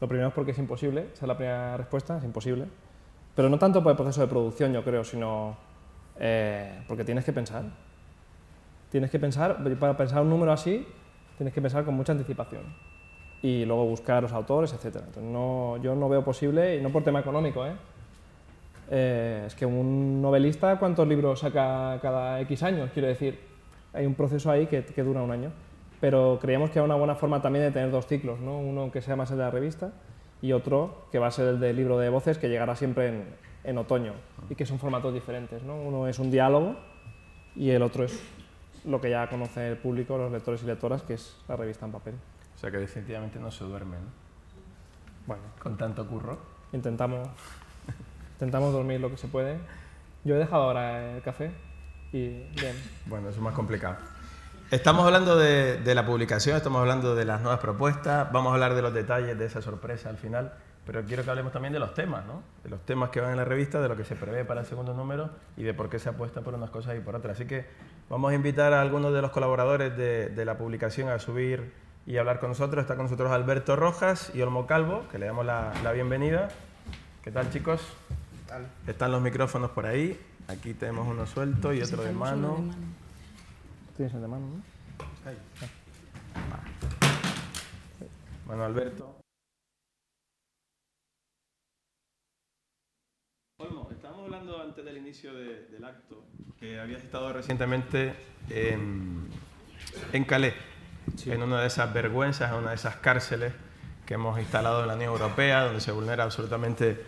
[0.00, 2.66] Lo primero es porque es imposible, esa es la primera respuesta, es imposible.
[3.34, 5.56] Pero no tanto por el proceso de producción, yo creo, sino
[6.18, 7.64] eh, porque tienes que pensar.
[8.90, 10.86] Tienes que pensar, para pensar un número así,
[11.36, 12.62] tienes que pensar con mucha anticipación.
[13.42, 15.16] Y luego buscar los autores, etc.
[15.20, 17.72] no, yo no veo posible, y no por tema económico, ¿eh?
[18.90, 19.44] ¿eh?
[19.46, 22.90] es que un novelista, ¿cuántos libros saca cada X años?
[22.92, 23.38] Quiero decir,
[23.92, 25.52] hay un proceso ahí que dura un año
[26.00, 28.58] pero creíamos que era una buena forma también de tener dos ciclos, ¿no?
[28.58, 29.92] uno que sea más el de la revista
[30.42, 33.24] y otro que va a ser el del libro de voces que llegará siempre en,
[33.64, 34.12] en otoño
[34.48, 35.62] y que son formatos diferentes.
[35.62, 35.76] ¿no?
[35.76, 36.76] Uno es un diálogo
[37.54, 38.22] y el otro es
[38.84, 41.92] lo que ya conoce el público, los lectores y lectoras, que es la revista en
[41.92, 42.14] papel.
[42.54, 43.96] O sea que definitivamente no se duerme,
[45.26, 45.42] Bueno.
[45.58, 46.38] Con tanto curro.
[46.72, 47.28] Intentamos,
[48.34, 49.58] intentamos dormir lo que se puede.
[50.24, 51.50] Yo he dejado ahora el café
[52.12, 52.76] y bien.
[53.06, 53.96] Bueno, eso es más complicado.
[54.72, 58.82] Estamos hablando de, la publicación, estamos hablando de las nuevas propuestas, vamos a hablar de
[58.82, 62.26] los detalles de esa sorpresa al final, pero quiero que hablemos también de los temas,
[62.26, 62.42] ¿no?
[62.64, 64.66] de los temas que van en la revista, de lo que se prevé para el
[64.66, 67.36] segundo número y de por qué se apuesta por unas cosas y por otras.
[67.36, 67.64] Así que
[68.10, 71.72] vamos a invitar a algunos de los colaboradores de, la publicación a subir
[72.04, 72.82] y hablar con nosotros.
[72.82, 76.48] Está con nosotros Alberto Rojas y Olmo Calvo, que le damos la, bienvenida.
[77.22, 77.82] ¿Qué tal chicos?
[78.88, 80.20] Están los micrófonos por ahí.
[80.48, 82.64] Aquí tenemos uno suelto y otro de mano.
[83.96, 84.62] Tienes el de mano, ¿no?
[85.24, 85.38] Ahí.
[88.44, 89.16] Bueno, Alberto.
[93.58, 96.24] Olmo, estábamos hablando antes del inicio del acto
[96.60, 98.14] que habías estado recientemente
[98.50, 99.30] en,
[100.12, 100.54] en Calais,
[101.24, 103.54] en una de esas vergüenzas, en una de esas cárceles
[104.04, 107.02] que hemos instalado en la Unión Europea, donde se vulnera absolutamente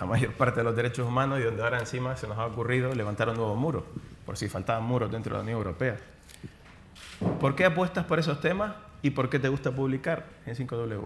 [0.00, 2.92] la mayor parte de los derechos humanos y donde ahora encima se nos ha ocurrido
[2.92, 3.86] levantar un nuevo muro
[4.30, 5.96] por si faltaban muros dentro de la Unión Europea.
[7.40, 11.00] ¿Por qué apuestas por esos temas y por qué te gusta publicar en 5W?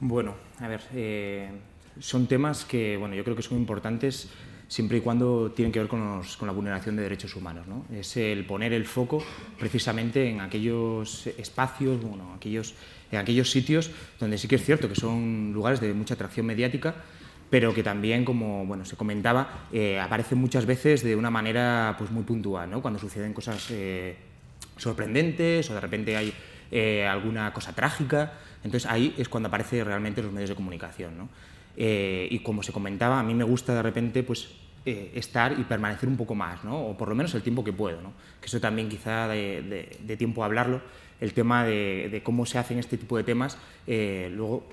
[0.00, 1.50] Bueno, a ver, eh,
[2.00, 4.30] son temas que bueno, yo creo que son importantes
[4.68, 7.66] siempre y cuando tienen que ver con, la vulneración de derechos humanos.
[7.66, 7.84] ¿no?
[7.94, 9.22] Es el poner el foco
[9.58, 12.74] precisamente en aquellos espacios, bueno, aquellos,
[13.12, 16.94] en aquellos sitios donde sí que es cierto que son lugares de mucha atracción mediática,
[17.56, 22.10] pero que también, como bueno, se comentaba, eh, aparece muchas veces de una manera pues,
[22.10, 22.82] muy puntual, ¿no?
[22.82, 24.14] cuando suceden cosas eh,
[24.76, 26.34] sorprendentes o de repente hay
[26.70, 28.34] eh, alguna cosa trágica.
[28.62, 31.16] Entonces ahí es cuando aparecen realmente los medios de comunicación.
[31.16, 31.30] ¿no?
[31.78, 34.50] y como se comentaba, a mí me gusta de repente pues,
[34.84, 36.88] estar y permanecer un poco más, ¿no?
[36.88, 38.02] o por lo menos el tiempo que puedo.
[38.02, 38.12] ¿no?
[38.38, 40.82] Que eso también quizá de, de, tiempo a hablarlo,
[41.22, 44.68] el tema de, de, cómo se hacen este tipo de temas, luego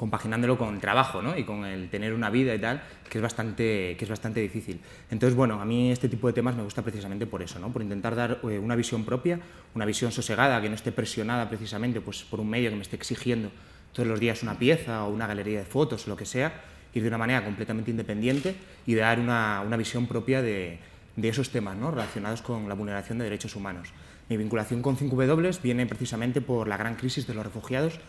[0.00, 1.36] compaginándolo con el trabajo ¿no?
[1.36, 4.80] y con el tener una vida y tal, que es, bastante, que es bastante difícil.
[5.10, 7.70] Entonces, bueno, a mí este tipo de temas me gusta precisamente por eso, ¿no?
[7.70, 9.38] por intentar dar eh, una visión propia,
[9.74, 12.96] una visión sosegada, que no esté presionada precisamente pues, por un medio que me esté
[12.96, 13.50] exigiendo
[13.92, 17.02] todos los días una pieza o una galería de fotos o lo que sea, ir
[17.02, 18.54] de una manera completamente independiente
[18.86, 20.78] y dar una, una visión propia de,
[21.14, 21.90] de esos temas ¿no?
[21.90, 23.90] relacionados con la vulneración de derechos humanos.
[24.30, 28.00] Mi vinculación con 5W viene precisamente por la gran crisis de los refugiados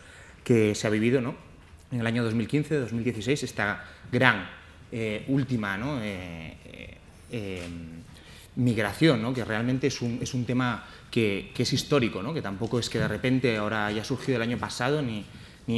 [0.42, 1.51] que se ha vivido ¿no?
[1.92, 4.48] En el año 2015-2016, esta gran
[4.90, 5.78] eh, última.
[6.02, 6.56] Eh,
[7.30, 7.62] eh,
[8.56, 9.32] migración, ¿no?
[9.32, 12.34] que realmente es un, tema que, es histórico, ¿no?
[12.34, 15.24] que tampoco es que de repente ahora haya surgido el año pasado ni,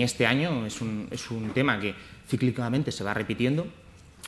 [0.02, 1.94] este año, es un, tema que
[2.28, 3.66] cíclicamente se va repitiendo,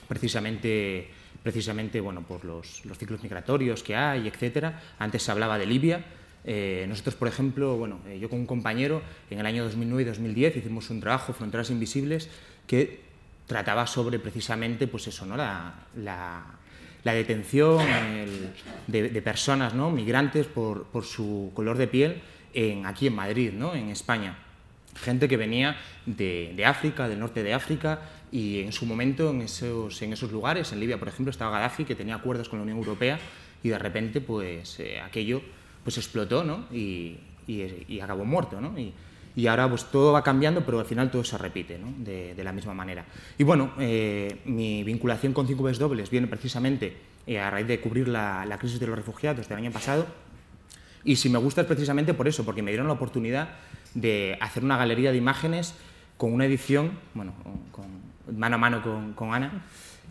[0.07, 1.11] precisamente
[1.43, 4.83] precisamente bueno, por los, los, ciclos migratorios que hay, etcétera.
[4.99, 6.05] Antes se hablaba de Libia.
[6.49, 10.05] Eh, nosotros, por ejemplo, bueno, eh, yo con un compañero, en el año 2009 y
[10.07, 12.31] 2010 hicimos un trabajo, Fronteras Invisibles,
[12.69, 13.01] que
[13.47, 15.37] trataba sobre precisamente pues eso, ¿no?
[15.37, 18.53] la, la, detención el,
[18.87, 19.91] de, de, personas ¿no?
[19.91, 22.23] migrantes por, por, su color de piel
[22.55, 23.75] en, aquí en Madrid, ¿no?
[23.75, 24.39] en España.
[24.97, 28.01] Gente que venía de, de África, del norte de África,
[28.33, 31.85] y en su momento en esos, en esos lugares, en Libia por ejemplo, estaba Gaddafi
[31.85, 33.19] que tenía acuerdos con la Unión Europea
[33.63, 35.43] y de repente pues eh, aquello
[35.87, 36.65] pues explotó ¿no?
[36.73, 38.61] y, y, y acabó muerto.
[38.61, 38.77] ¿no?
[38.77, 38.93] Y,
[39.37, 41.95] y, ahora pues todo va cambiando, pero al final todo se repite ¿no?
[41.99, 43.05] de, de, la misma manera.
[43.39, 47.81] Y bueno, eh, mi vinculación con 5 veces dobles viene precisamente eh, a raíz de
[47.81, 50.09] cubrir la, la crisis de los refugiados del año pasado.
[51.05, 53.51] Y si me gusta es precisamente por eso, porque me dieron la oportunidad
[53.95, 55.75] de hacer una galería de imágenes
[56.17, 57.33] con una edición, bueno,
[57.71, 57.87] con,
[58.37, 59.63] mano a mano con, con Ana,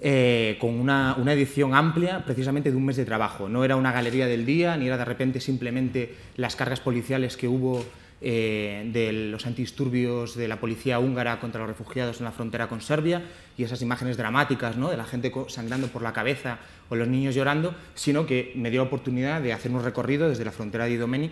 [0.02, 3.48] eh, con una, una, edición amplia precisamente de un mes de trabajo.
[3.50, 7.48] No era una galería del día, ni era de repente simplemente las cargas policiales que
[7.48, 7.84] hubo
[8.22, 12.80] eh, de los antidisturbios de la policía húngara contra los refugiados en la frontera con
[12.80, 13.22] Serbia
[13.58, 14.90] y esas imágenes dramáticas ¿no?
[14.90, 18.82] de la gente sangrando por la cabeza o los niños llorando, sino que me dio
[18.82, 21.30] la oportunidad de hacer un recorrido desde la frontera de Idomeni,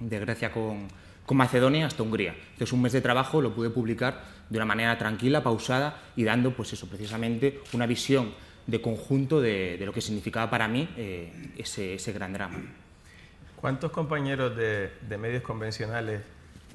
[0.00, 0.88] de Grecia con,
[1.28, 2.32] con Macedonia hasta Hungría.
[2.32, 6.56] Entonces, un mes de trabajo lo pude publicar de una manera tranquila, pausada y dando,
[6.56, 8.32] pues eso, precisamente una visión
[8.66, 12.62] de conjunto de, de lo que significaba para mí eh, ese, ese, gran drama.
[13.56, 16.22] ¿Cuántos compañeros de, de, medios convencionales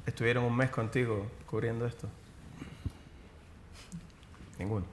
[0.05, 2.07] estuvieron un mes contigo cubriendo esto?
[4.59, 4.85] Ninguno.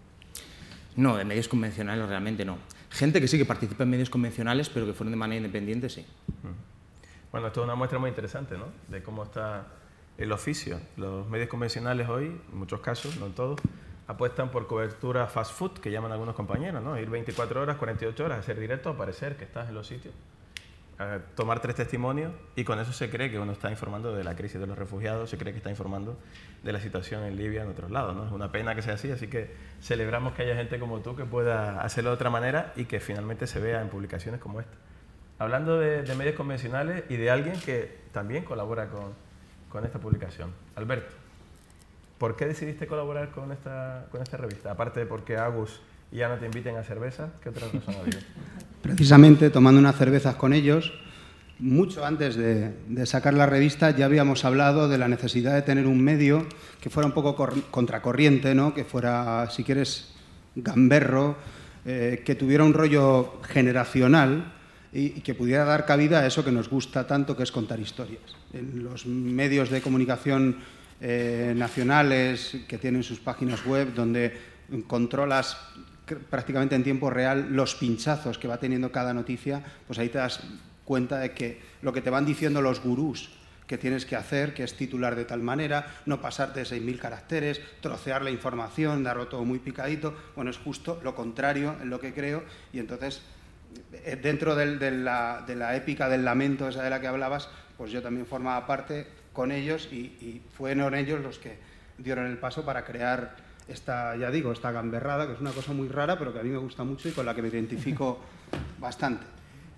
[0.97, 2.57] No, de medios convencionales realmente no.
[2.89, 6.07] Gente que sí que participa en medios convencionales, pero que fueron de manera independiente, sí.
[6.45, 6.70] Uh
[7.33, 8.67] bueno, esto es una muestra muy interesante, ¿no?
[8.89, 9.67] De cómo está
[10.19, 10.81] el oficio.
[10.97, 13.61] Los medios convencionales hoy, en muchos casos, no en todos,
[14.07, 16.99] apuestan por cobertura fast food, que llaman algunos compañeros, ¿no?
[16.99, 20.13] Ir 24 horas, 48 horas, hacer directo, aparecer que estás en los sitios,
[21.35, 24.61] tomar tres testimonios y con eso se cree que uno está informando de la crisis
[24.61, 26.19] de los refugiados, se cree que está informando
[26.63, 28.27] de la situación en Libia en otros lados.
[28.27, 31.25] Es una pena que sea así, así que celebramos que haya gente como tú que
[31.25, 34.77] pueda hacerlo de otra manera y que finalmente se vea en publicaciones como esta
[35.41, 39.15] hablando de, medios convencionales y de alguien que también colabora con,
[39.71, 40.53] con, esta publicación.
[40.77, 41.13] Alberto,
[42.19, 44.71] ¿por qué decidiste colaborar con esta, con esta revista?
[44.71, 45.81] Aparte de porque Agus
[46.13, 48.19] y Ana te inviten a cerveza, ¿qué otra razón ha habido?
[48.83, 50.93] Precisamente tomando unas cervezas con ellos,
[51.59, 55.87] mucho antes de, de, sacar la revista ya habíamos hablado de la necesidad de tener
[55.87, 56.47] un medio
[56.83, 57.35] que fuera un poco
[57.71, 58.75] contracorriente, ¿no?
[58.75, 60.15] que fuera, si quieres,
[60.55, 61.37] gamberro,
[61.87, 64.60] eh, que tuviera un rollo generacional
[64.93, 68.37] y, que pudiera dar cabida a eso que nos gusta tanto, que es contar historias.
[68.53, 70.59] En los medios de comunicación
[71.01, 74.37] eh, nacionales que tienen sus páginas web, donde
[74.87, 75.57] controlas
[76.29, 80.41] prácticamente en tiempo real los pinchazos que va teniendo cada noticia, pues ahí te das
[80.85, 83.31] cuenta de que lo que te van diciendo los gurús
[83.69, 87.61] que tienes que hacer, que es titular de tal manera, no pasarte de 6.000 caracteres,
[87.81, 92.13] trocear la información, darlo todo muy picadito, bueno, es justo lo contrario en lo que
[92.13, 93.23] creo y entonces
[94.23, 97.91] dentro del, de, la, de, la, épica del lamento esa de la que hablabas, pues
[97.91, 101.59] yo también formaba parte con ellos y, y, fueron ellos los que
[101.99, 103.37] dieron el paso para crear
[103.69, 106.51] esta, ya digo, esta gamberrada, que es una cosa muy rara, pero que a mí
[106.51, 108.21] me gusta mucho y con la que me identifico
[108.79, 109.25] bastante.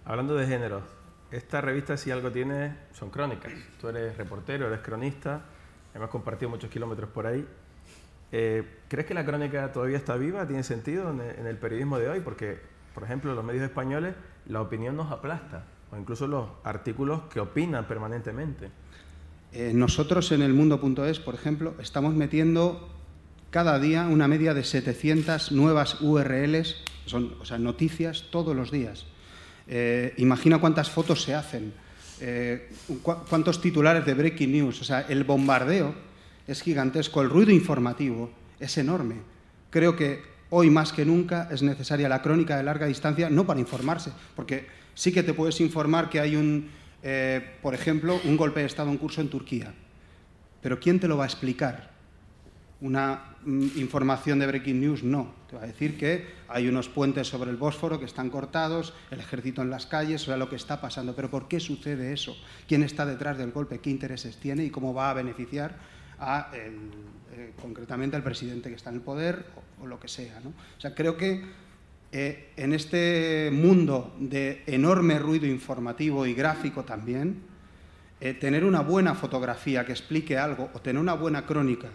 [0.04, 0.82] Hablando de género,
[1.30, 3.52] esta revista si algo tiene son crónicas.
[3.80, 5.42] Tú eres reportero, eres cronista,
[5.94, 7.46] hemos compartido muchos kilómetros por ahí.
[8.32, 10.46] Eh, ¿Crees que la crónica todavía está viva?
[10.46, 12.20] ¿Tiene sentido en el, en el periodismo de hoy?
[12.20, 14.14] Porque por ejemplo, los medios españoles,
[14.46, 18.70] la opinión nos aplasta, o incluso los artículos que opinan permanentemente.
[19.52, 22.88] Eh, nosotros en el mundo.es, por ejemplo, estamos metiendo
[23.50, 29.06] cada día una media de 700 nuevas URLs, son, o sea, noticias todos los días.
[29.68, 31.74] Eh, imagina cuántas fotos se hacen,
[32.20, 32.70] eh,
[33.02, 35.94] cu cuántos titulares de breaking news, o sea, el bombardeo
[36.46, 39.16] es gigantesco, el ruido informativo es enorme.
[39.70, 43.60] Creo que hoy más que nunca es necesaria la crónica de larga distancia, no para
[43.60, 46.70] informarse, porque sí que te puedes informar que hay un,
[47.02, 49.72] eh, por ejemplo, un golpe de Estado en curso en Turquía,
[50.60, 51.92] pero ¿quién te lo va a explicar?
[52.82, 55.32] una mm, información de breaking news, no.
[55.48, 59.20] Te va a decir que hay unos puentes sobre el Bósforo que están cortados, el
[59.20, 61.14] ejército en las calles, o sea, lo que está pasando.
[61.14, 62.36] Pero ¿por qué sucede eso?
[62.66, 63.78] ¿Quién está detrás del golpe?
[63.78, 65.76] ¿Qué intereses tiene y cómo va a beneficiar
[66.18, 69.46] a eh, concretamente al presidente que está en el poder
[69.82, 70.40] o, lo que sea?
[70.46, 71.42] O sea, creo que
[72.12, 77.42] eh, en este mundo de enorme ruido informativo y gráfico también,
[78.20, 81.88] eh, tener una buena fotografía que explique algo o tener una buena crónica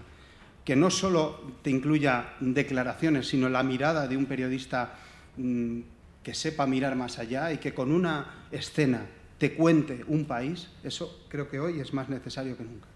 [0.68, 4.96] que no solo te incluya declaraciones, sino la mirada de un periodista
[5.38, 5.80] mm,
[6.22, 9.06] que sepa mirar más allá y que con una escena
[9.38, 12.88] te cuente un país, eso creo que hoy es más necesario que nunca.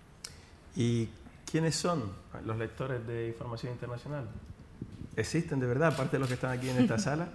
[0.75, 1.07] ¿Y
[1.49, 2.11] quiénes son
[2.45, 4.27] los lectores de información internacional?
[5.15, 7.29] Existen de verdad, aparte de los que están aquí en esta sala.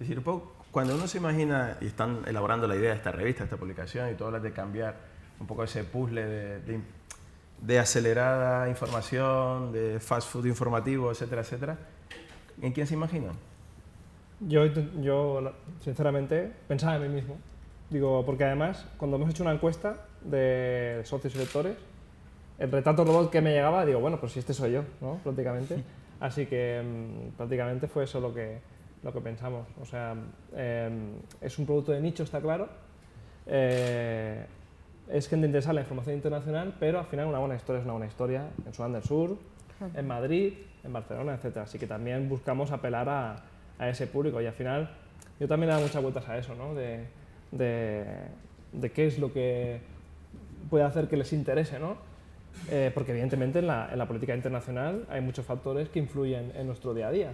[0.00, 0.22] Es decir,
[0.70, 4.14] cuando uno se imagina, y están elaborando la idea de esta revista, esta publicación, y
[4.14, 4.96] tú hablas de cambiar
[5.40, 6.80] un poco ese puzzle de,
[7.60, 11.78] de, acelerada información, de fast food informativo, etcétera, etcétera,
[12.60, 13.32] ¿en quién se imagina?
[14.40, 14.66] Yo,
[15.00, 15.52] yo,
[15.82, 17.36] sinceramente, pensaba en mí mismo.
[17.90, 21.76] Digo, porque además, cuando hemos hecho una encuesta de socios y lectores,
[22.58, 25.18] el retrato robot que me llegaba, digo, bueno, pues si este soy yo, ¿no?
[25.22, 25.82] Prácticamente.
[26.20, 28.58] Así que mm, prácticamente fue eso lo que,
[29.02, 29.66] lo que pensamos.
[29.80, 30.14] O sea,
[30.54, 32.68] em, es un producto de nicho, está claro.
[33.46, 34.44] Eh,
[35.08, 37.94] es gente interesada en la información internacional, pero al final una buena historia es una
[37.94, 39.38] buena historia en Sudán del Sur,
[39.94, 40.54] en Madrid,
[40.84, 41.58] en Barcelona, etc.
[41.58, 43.36] Así que también buscamos apelar a,
[43.78, 44.90] a ese público y al final
[45.40, 46.74] yo también he dado muchas vueltas a eso, ¿no?
[46.74, 47.04] de,
[47.52, 48.04] de,
[48.72, 49.80] de qué es lo que
[50.68, 51.96] puede hacer que les interese, ¿no?
[52.70, 56.66] Eh, porque evidentemente en la, en la, política internacional hay muchos factores que influyen en
[56.66, 57.32] nuestro día a día.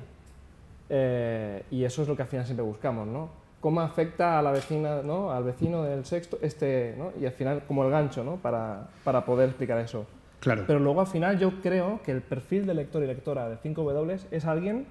[0.88, 3.30] Eh, y eso es lo que al final siempre buscamos, ¿no?
[3.60, 5.32] ¿Cómo afecta a la vecina, ¿no?
[5.32, 7.12] al vecino del sexto, este, ¿no?
[7.18, 8.36] y al final como el gancho ¿no?
[8.36, 10.06] para, para poder explicar eso?
[10.40, 10.64] Claro.
[10.66, 14.20] Pero luego al final yo creo que el perfil del lector y lectora de 5W
[14.30, 14.86] es alguien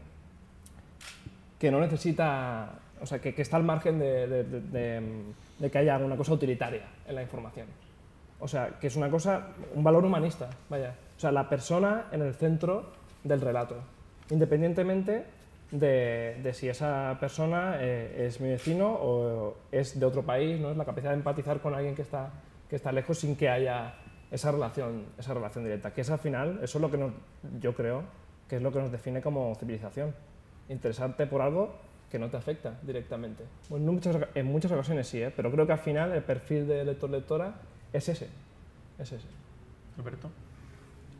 [1.59, 5.01] que no necesita, o sea, que, que está al margen de, de, de,
[5.59, 7.67] de que haya alguna cosa utilitaria en la información.
[8.43, 10.93] O sea, que es una cosa, un valor humanista, vaya.
[11.15, 12.91] O sea, la persona en el centro
[13.23, 13.77] del relato,
[14.29, 15.23] independientemente
[15.71, 20.71] de, si esa persona eh, es mi vecino o es de otro país, ¿no?
[20.71, 22.31] Es la capacidad de empatizar con alguien que está,
[22.69, 23.93] que está lejos sin que haya
[24.29, 25.93] esa relación, esa relación directa.
[25.93, 27.13] Que es al final, eso es lo que nos,
[27.61, 28.03] yo creo,
[28.49, 30.13] que es lo que nos define como civilización.
[30.67, 31.75] Interesarte por algo
[32.11, 33.45] que no te afecta directamente.
[33.69, 33.89] Bueno,
[34.35, 35.31] en, muchas, ocasiones sí, ¿eh?
[35.33, 37.53] pero creo que al final el perfil de lector-lectora
[37.93, 38.27] es ese.
[38.99, 39.27] Es ese.
[39.97, 40.29] Roberto.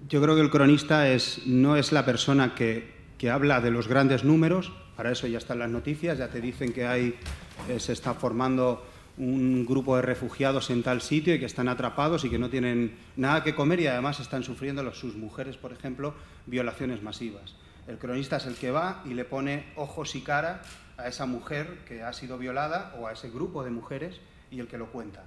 [0.09, 3.87] Yo creo que el cronista es, no es la persona que, que, habla de los
[3.87, 7.15] grandes números, para eso ya están las noticias, ya te dicen que hay,
[7.69, 8.85] eh, se está formando
[9.17, 12.97] un grupo de refugiados en tal sitio y que están atrapados y que no tienen
[13.15, 16.15] nada que comer y además están sufriendo los, sus mujeres, por ejemplo,
[16.47, 17.55] violaciones masivas.
[17.87, 20.61] El cronista es el que va y le pone ojos y cara
[20.97, 24.19] a esa mujer que ha sido violada o a ese grupo de mujeres
[24.51, 25.23] y el que lo cuenta.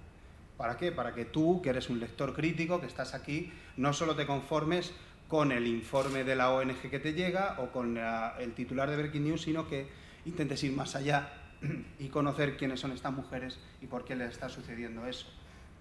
[0.56, 0.92] ¿Para qué?
[0.92, 4.92] Para que tú, que eres un lector crítico, que estás aquí, no solo te conformes
[5.28, 9.24] con el informe de la ONG que te llega o con el titular de Breaking
[9.24, 9.88] News, sino que
[10.24, 11.30] intentes ir más allá
[11.98, 15.26] y conocer quiénes son estas mujeres y por qué les está sucediendo eso.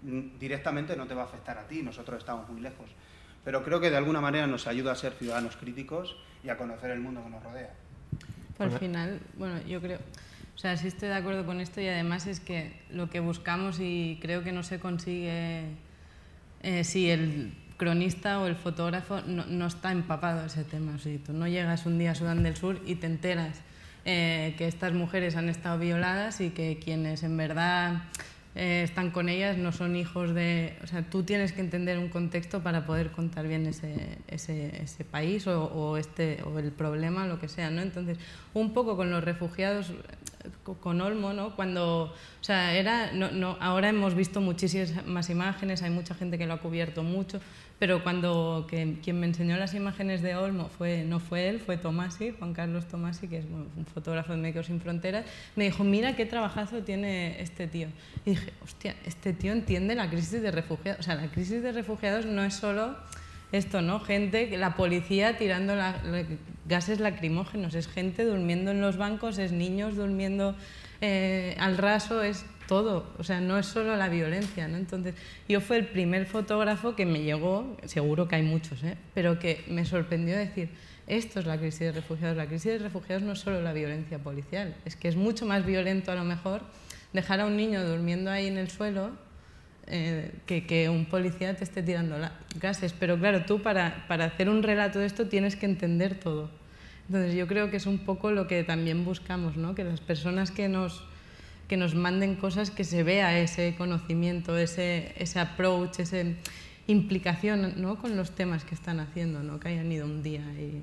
[0.02, 2.90] Mm, directamente no te va a afectar a ti, nosotros estamos muy lejos,
[3.44, 6.92] pero creo que de alguna manera nos ayuda a ser ciudadanos críticos y a conocer
[6.92, 7.74] el mundo que nos rodea.
[8.58, 10.00] Al final, bueno, yo creo,
[10.56, 13.80] o sea, sí estoy de acuerdo con esto y además es que lo que buscamos
[13.80, 15.66] y creo que no se consigue
[16.64, 20.98] eh, si el cronista o el fotógrafo no, está empapado ese tema.
[21.00, 23.60] Si tú no llegas un día a Sudán del Sur y te enteras
[24.06, 28.04] eh, que estas mujeres han estado violadas y que quienes en verdad
[28.56, 30.78] eh, están con ellas no son hijos de...
[30.82, 35.04] O sea, tú tienes que entender un contexto para poder contar bien ese, ese, ese
[35.04, 37.82] país o, o, este, o el problema, lo que sea, ¿no?
[37.82, 38.18] Entonces,
[38.54, 39.92] un poco con los refugiados
[40.82, 41.56] con Olmo, ¿no?
[41.56, 46.38] Cuando, o sea, era, no, no, ahora hemos visto muchísimas más imágenes, hay mucha gente
[46.38, 47.40] que lo ha cubierto mucho,
[47.80, 51.78] pero cuando que, quien me enseñó las imágenes de Olmo fue, no fue él, fue
[51.78, 56.16] Tomasi, Juan Carlos Tomasi, que es un fotógrafo de Médicos Sin Fronteras, me dijo, mira
[56.16, 57.88] qué trabajazo tiene este tío.
[58.26, 61.02] Y dije, hostia, este tío entiende la crisis de refugiados.
[61.02, 62.96] O sea, la crisis de refugiados no es solo
[63.52, 64.00] esto, ¿no?
[64.00, 65.74] Gente, la policía tirando
[66.66, 70.56] gases lacrimógenos, es gente durmiendo en los bancos, es niños durmiendo
[71.02, 74.78] eh, al raso, es todo, o sea, no es solo la violencia, ¿no?
[74.78, 75.14] Entonces,
[75.48, 78.98] yo fue el primer fotógrafo que me llegó, seguro que hay muchos, ¿eh?
[79.14, 80.70] pero que me sorprendió decir,
[81.08, 84.18] esto es la crisis de refugiados, la crisis de refugiados no es solo la violencia
[84.18, 86.62] policial, es que es mucho más violento a lo mejor
[87.14, 89.12] dejar a un niño durmiendo ahí en el suelo
[89.88, 92.16] eh, que, que, un policía te esté tirando
[92.60, 92.94] gases.
[92.94, 96.50] Pero claro, tú para, para hacer un relato de esto tienes que entender todo.
[97.08, 99.76] Entonces yo creo que es un poco lo que también buscamos, ¿no?
[99.76, 101.04] que las personas que nos,
[101.68, 106.18] que nos manden cosas que se vea ese conocimiento, ese, ese approach, esa
[106.88, 107.98] implicación ¿no?
[107.98, 109.60] con los temas que están haciendo, ¿no?
[109.60, 110.82] que hayan ido un día y...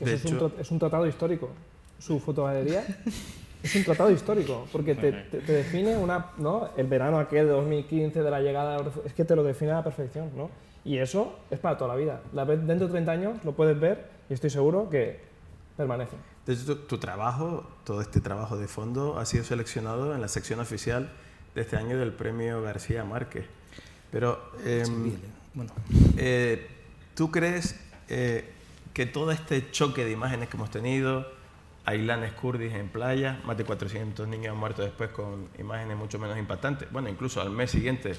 [0.00, 1.50] es, un es un tratado histórico,
[1.98, 2.84] su fotogalería
[3.62, 6.70] es un tratado histórico, porque te, te, define una, ¿no?
[6.76, 9.84] el verano aquel de 2015 de la llegada, es que te lo define a la
[9.84, 10.50] perfección, ¿no?
[10.84, 12.22] Y eso es para toda la vida.
[12.32, 15.20] Dentro de 30 años lo puedes ver y estoy seguro que
[15.76, 16.16] permanece.
[16.46, 20.58] De hecho, tu, trabajo, todo este trabajo de fondo, ha sido seleccionado en la sección
[20.60, 21.10] oficial
[21.54, 23.44] de este año del Premio García Márquez.
[24.10, 25.12] Pero, em,
[25.54, 25.72] bueno.
[26.16, 26.66] Eh,
[27.14, 28.50] ¿tú crees eh,
[28.94, 31.26] que todo este choque de imágenes que hemos tenido,
[31.90, 36.38] Ailanes kurdis en playa, más de 400 niños han muerto después con imágenes mucho menos
[36.38, 36.90] impactantes.
[36.92, 38.12] Bueno, incluso al mes siguiente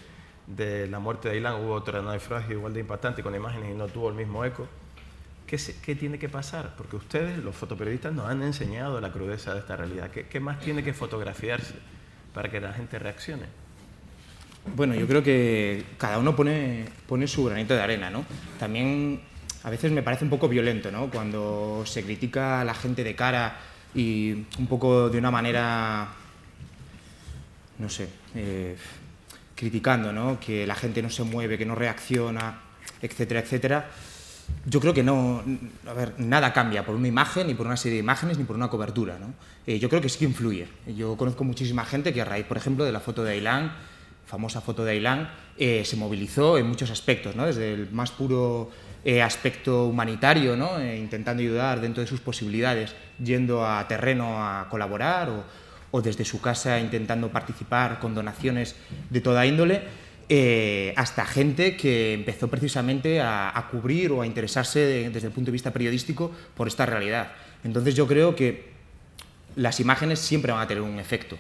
[0.46, 3.88] de la muerte de Ailán hubo otra naufragio igual de impactante con imágenes y no
[3.88, 4.68] tuvo el mismo eco.
[5.48, 6.76] ¿Qué, ¿Qué, tiene que pasar?
[6.78, 10.12] Porque ustedes, los fotoperiodistas, nos han enseñado la crudeza de esta realidad.
[10.12, 11.76] ¿Qué, ¿Qué, más tiene que fotografiarse
[12.34, 13.46] para que la gente reaccione?
[14.76, 18.26] Bueno, yo creo que cada uno pone, pone su granito de arena, ¿no?
[18.60, 19.22] También
[19.64, 21.10] a veces me parece un poco violento, ¿no?
[21.10, 23.58] Cuando se critica a la gente de cara
[23.94, 26.08] y un poco de una manera,
[27.78, 28.76] no sé, eh,
[29.56, 30.40] criticando, ¿no?
[30.40, 32.60] Que la gente no se mueve, que no reacciona,
[33.02, 33.90] etcétera, etcétera.
[34.66, 35.44] Yo creo que no,
[35.88, 38.56] a ver, nada cambia por una imagen, ni por una serie de imágenes, ni por
[38.56, 39.34] una cobertura, ¿no?
[39.68, 40.68] Eh, yo creo que sí que influye.
[40.88, 43.74] Yo conozco muchísima gente que a raíz, por ejemplo, de la foto de Ailán,
[44.26, 47.46] famosa foto de Ailán, eh, se movilizó en muchos aspectos, ¿no?
[47.46, 48.72] Desde el más puro
[49.04, 50.80] eh, aspecto humanitario, ¿no?
[50.80, 52.94] Eh, intentando ayudar dentro de sus posibilidades,
[53.24, 55.30] yendo a terreno a colaborar
[55.92, 58.76] o, desde su casa intentando participar con donaciones
[59.10, 59.82] de toda índole,
[60.30, 65.54] eh, hasta gente que empezó precisamente a cubrir o a interesarse desde el punto de
[65.54, 67.32] vista periodístico por esta realidad.
[67.64, 68.72] Entonces yo creo que
[69.56, 71.38] las imágenes siempre van a tener un efecto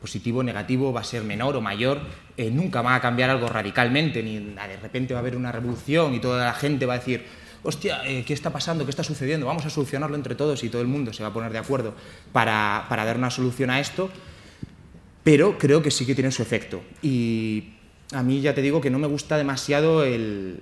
[0.00, 2.00] positivo, negativo, va a ser menor o mayor,
[2.36, 6.14] eh, nunca va a cambiar algo radicalmente, ni de repente va a haber una revolución
[6.14, 7.24] y toda la gente va a decir,
[7.62, 8.84] hostia, eh, ¿qué está pasando?
[8.84, 9.46] ¿Qué está sucediendo?
[9.46, 11.94] Vamos a solucionarlo entre todos y todo el mundo se va a poner de acuerdo
[12.32, 14.10] para, para dar una solución a esto,
[15.24, 16.80] pero creo que sí que tiene su efecto.
[17.02, 17.77] Y
[18.12, 20.56] a mí ya te digo que no me gusta demasiado eh,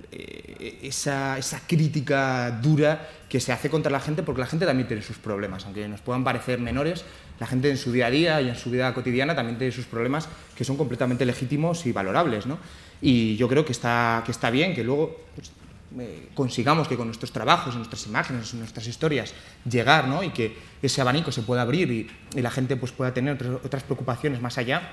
[0.81, 5.17] esa, crítica dura que se hace contra la gente, porque la gente también tiene sus
[5.17, 7.05] problemas, aunque nos puedan parecer menores,
[7.39, 9.85] la gente en su día a día y en su vida cotidiana también tiene sus
[9.85, 12.47] problemas que son completamente legítimos y valorables.
[12.47, 12.57] ¿no?
[13.01, 15.51] Y yo creo que está, que está bien que luego pues,
[15.99, 19.33] eh, consigamos que con nuestros trabajos, nuestras imágenes, nuestras historias,
[19.69, 20.23] llegar ¿no?
[20.23, 23.83] y que ese abanico se pueda abrir y, y la gente pues, pueda tener otras
[23.83, 24.89] preocupaciones más allá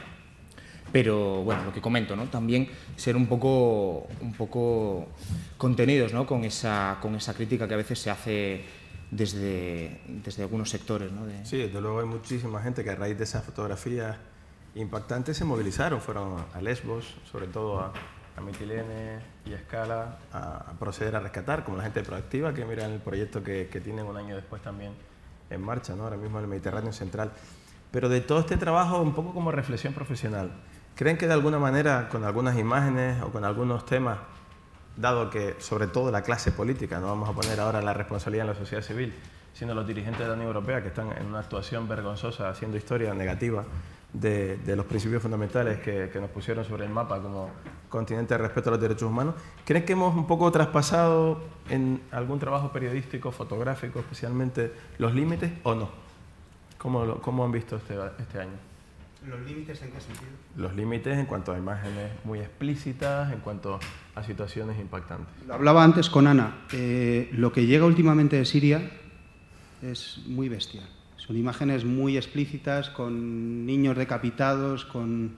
[0.95, 2.27] pero bueno, lo que comento, ¿no?
[2.27, 5.09] También ser un poco, un poco
[5.57, 6.25] contenidos ¿no?
[6.25, 8.65] con, esa, con esa crítica que a veces se hace
[9.11, 11.11] desde, desde algunos sectores.
[11.11, 11.27] ¿no?
[11.27, 11.45] De...
[11.45, 14.17] Sí, desde luego hay muchísima gente que a raíz de esas fotografías
[14.77, 17.93] impactantes se movilizaron, fueron a Lesbos, sobre todo a,
[18.37, 22.65] a Mitilene y a Escala, a, a, proceder a rescatar, como la gente proactiva que
[22.65, 24.93] mira el proyecto que, que tienen un año después también
[25.51, 26.05] en marcha, ¿no?
[26.05, 27.33] ahora mismo en el Mediterráneo Central.
[27.91, 30.53] Pero de todo este trabajo, un poco como reflexión profesional,
[30.95, 34.19] ¿Creen que de alguna manera, con algunas imágenes o con algunos temas,
[34.97, 38.53] dado que sobre todo la clase política, no vamos a poner ahora la responsabilidad en
[38.53, 39.13] la sociedad civil,
[39.53, 43.13] sino los dirigentes de la Unión Europea que están en una actuación vergonzosa, haciendo historia
[43.13, 43.65] negativa
[44.13, 47.51] de, los principios fundamentales que, nos pusieron sobre el mapa como
[47.89, 49.35] continente de respeto a los derechos humanos,
[49.65, 51.41] ¿creen que hemos un poco traspasado
[51.71, 55.89] en algún trabajo periodístico, fotográfico especialmente, los límites o no?
[56.79, 58.74] ¿Cómo, cómo han visto este, este año?
[59.29, 60.31] ¿Los límites en qué sentido?
[60.57, 63.81] Los límites en cuanto a imágenes muy explícitas, en cuanto
[64.15, 65.35] a situaciones impactantes.
[65.47, 66.59] Lo hablaba antes con Ana.
[66.73, 68.91] Eh, lo que llega últimamente de Siria
[69.83, 70.85] es muy bestial.
[71.17, 75.37] Son imágenes muy explícitas, con niños decapitados, con,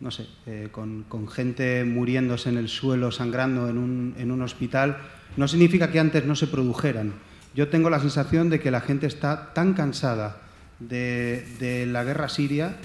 [0.00, 4.42] no sé, eh, con, con, gente muriéndose en el suelo, sangrando en un, en un
[4.42, 4.98] hospital.
[5.36, 7.12] No significa que antes no se produjeran.
[7.54, 10.47] Yo tengo la sensación de que la gente está tan cansada
[10.78, 12.76] de, de la guerra siria,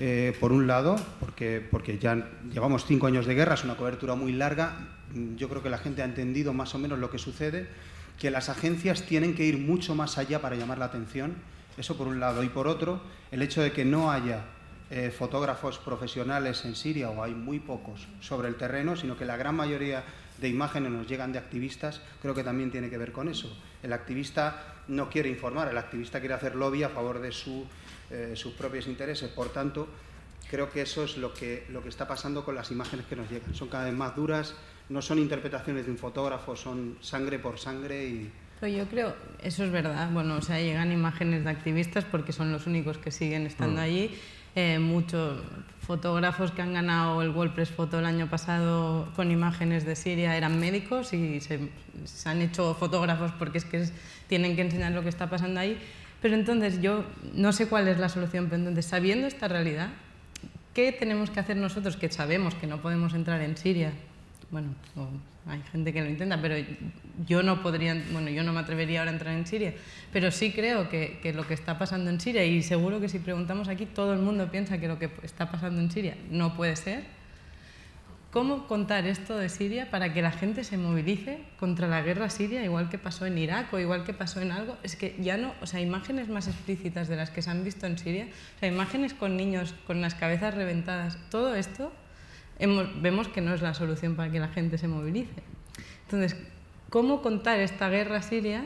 [0.00, 4.14] eh, por un lado, porque, porque ya llevamos cinco años de guerra, es una cobertura
[4.14, 4.76] muy larga,
[5.36, 7.66] yo creo que la gente ha entendido más o menos lo que sucede,
[8.16, 11.34] que las agencias tienen que ir mucho más allá para llamar la atención,
[11.76, 13.00] eso por un lado, y por otro,
[13.32, 14.44] el hecho de que no haya
[14.90, 19.36] eh, fotógrafos profesionales en Siria, o hay muy pocos sobre el terreno, sino que la
[19.36, 20.04] gran mayoría
[20.40, 23.56] de imágenes nos llegan de activistas, creo que también tiene que ver con eso.
[23.82, 27.66] El activista no quiere informar, el activista quiere hacer lobby a favor de su,
[28.10, 29.28] eh, sus propios intereses.
[29.30, 29.88] Por tanto,
[30.50, 33.28] Creo que eso es lo que, lo que está pasando con las imágenes que nos
[33.30, 33.54] llegan.
[33.54, 34.54] Son cada vez más duras,
[34.88, 38.32] no son interpretaciones de un fotógrafo, son sangre por sangre y...
[38.58, 42.50] Pero yo creo, eso es verdad, bueno, o sea, llegan imágenes de activistas porque son
[42.50, 43.84] los únicos que siguen estando Mm.
[43.84, 44.18] allí.
[44.54, 45.40] Eh, muchos
[45.88, 50.60] fotógrafos que han ganado el WordPress Photo el año pasado con imágenes de Siria eran
[50.60, 51.70] médicos y se,
[52.26, 53.88] han hecho fotógrafos porque es que
[54.26, 55.78] tienen que enseñar lo que está pasando ahí.
[56.20, 59.88] Pero entonces yo no sé cuál es la solución, pero sabiendo esta realidad,
[60.74, 63.92] ¿qué tenemos que hacer nosotros que sabemos que no podemos entrar en Siria?
[64.50, 65.08] Bueno, o
[65.48, 66.54] hay gente que lo intenta, pero
[67.26, 69.74] yo no podría, bueno, yo no me atrevería ahora a entrar en Siria,
[70.12, 73.18] pero sí creo que, que lo que está pasando en Siria, y seguro que si
[73.18, 76.76] preguntamos aquí, todo el mundo piensa que lo que está pasando en Siria no puede
[76.76, 77.18] ser.
[78.30, 82.62] ¿Cómo contar esto de Siria para que la gente se movilice contra la guerra siria,
[82.62, 84.76] igual que pasó en Irak o igual que pasó en algo?
[84.82, 87.86] Es que ya no, o sea, imágenes más explícitas de las que se han visto
[87.86, 88.26] en Siria,
[88.56, 91.90] o sea, imágenes con niños con las cabezas reventadas, todo esto
[92.58, 95.42] hemos- vemos que no es la solución para que la gente se movilice.
[96.04, 96.36] Entonces,
[96.90, 98.64] ¿cómo contar esta guerra siria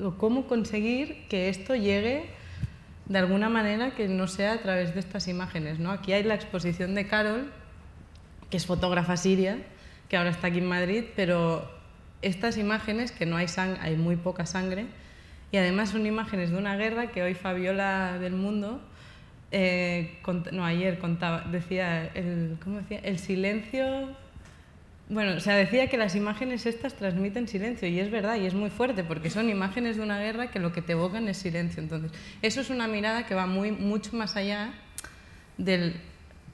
[0.00, 2.26] o cómo conseguir que esto llegue
[3.06, 5.78] de alguna manera que no sea a través de estas imágenes?
[5.78, 5.90] ¿no?
[5.90, 7.52] Aquí hay la exposición de Carol,
[8.50, 9.58] que es fotógrafa siria,
[10.08, 11.68] que ahora está aquí en Madrid, pero
[12.22, 14.86] estas imágenes, que no hay sangre, hay muy poca sangre,
[15.52, 18.80] y además son imágenes de una guerra que hoy Fabiola del Mundo,
[19.50, 20.18] eh,
[20.52, 22.98] no, ayer contaba, decía, el, ¿cómo decía?
[22.98, 24.16] El silencio...
[25.08, 28.54] Bueno, o sea, decía que las imágenes estas transmiten silencio y es verdad y es
[28.54, 31.80] muy fuerte porque son imágenes de una guerra que lo que te evocan es silencio.
[31.80, 32.10] Entonces,
[32.42, 34.74] eso es una mirada que va muy, mucho más allá
[35.58, 35.94] del...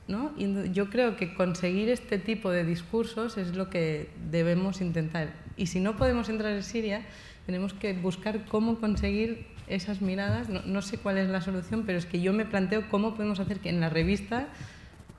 [0.07, 0.37] ¿no?
[0.37, 5.33] Yo creo que conseguir este tipo de discursos es lo que debemos intentar.
[5.57, 7.03] Y si no podemos entrar en Siria,
[7.47, 10.49] tenemos que buscar cómo conseguir esas miradas.
[10.49, 13.41] No, no sé cuál es la solución, pero es que yo me planteo cómo podemos
[13.41, 14.49] hacer que en la revista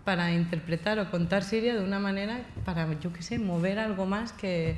[0.04, 4.34] para interpretar o contar Siria de una manera para, yo qué sé, mover algo más
[4.34, 4.78] que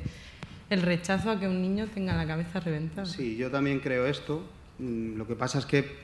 [0.70, 3.06] el rechazo a que un niño tenga la cabeza reventada.
[3.06, 4.48] Sí, yo también creo esto.
[4.78, 5.96] Mm, Lo que pasa es que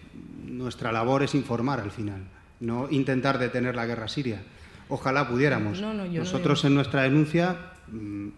[0.46, 2.22] nuestra labor es informar al final,
[2.60, 4.42] no intentar detener la guerra siria.
[4.88, 5.80] Ojalá pudiéramos.
[5.80, 7.56] No, no, Nosotros en nuestra denuncia,
[7.88, 8.28] mm,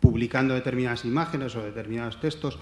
[0.00, 2.58] publicando determinadas imágenes o determinados textos,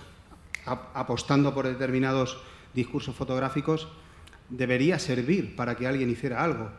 [0.66, 2.38] apostando por determinados
[2.74, 3.88] discursos fotográficos,
[4.48, 6.70] debería servir para que alguien hiciera algo.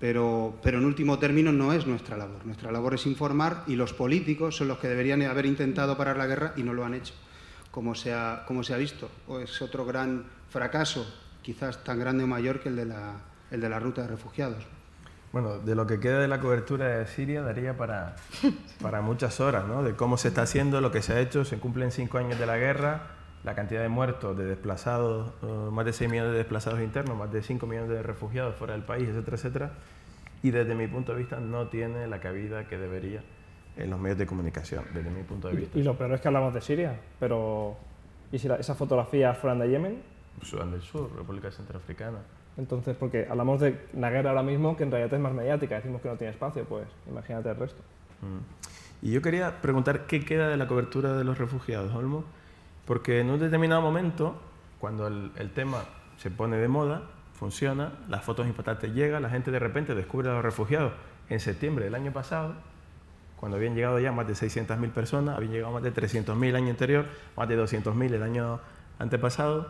[0.00, 2.44] Pero, pero en último término no es nuestra labor.
[2.44, 6.26] Nuestra labor es informar y los políticos son los que deberían haber intentado parar la
[6.26, 7.14] guerra y no lo han hecho,
[7.70, 9.10] como se ha, como se ha visto.
[9.28, 11.06] O es otro gran fracaso,
[11.42, 14.66] quizás tan grande o mayor que el de la, el de la ruta de refugiados.
[15.34, 18.14] Bueno, de lo que queda de la cobertura de Siria daría para,
[18.80, 19.82] para muchas horas, ¿no?
[19.82, 22.46] De cómo se está haciendo, lo que se ha hecho, se cumplen cinco años de
[22.46, 23.02] la guerra,
[23.42, 27.32] la cantidad de muertos, de desplazados, eh, más de 6 millones de desplazados internos, más
[27.32, 29.70] de 5 millones de refugiados fuera del país, etcétera, etcétera.
[30.44, 33.20] Y desde mi punto de vista no tiene la cabida que debería
[33.76, 35.76] en los medios de comunicación, desde mi punto de vista.
[35.76, 37.76] Y, y lo peor es que hablamos de Siria, pero
[38.30, 40.00] ¿y si la- esas fotografías fueran de Yemen?
[40.42, 42.18] Sudán del Sur, República Centroafricana.
[42.56, 46.00] Entonces, porque hablamos de la guerra ahora mismo que en realidad es más mediática, decimos
[46.00, 47.82] que no tiene espacio, pues imagínate el resto.
[48.22, 49.06] Mm.
[49.06, 52.24] Y yo quería preguntar qué queda de la cobertura de los refugiados, Olmo,
[52.86, 54.36] porque en un determinado momento,
[54.78, 55.84] cuando el, el tema
[56.16, 57.02] se pone de moda,
[57.34, 60.92] funciona, las fotos impactantes llegan, la gente de repente descubre a los refugiados.
[61.28, 62.54] En septiembre del año pasado,
[63.36, 66.70] cuando habían llegado ya más de 600.000 personas, habían llegado más de 300.000 el año
[66.70, 68.60] anterior, más de 200.000 el año
[68.98, 69.68] antepasado,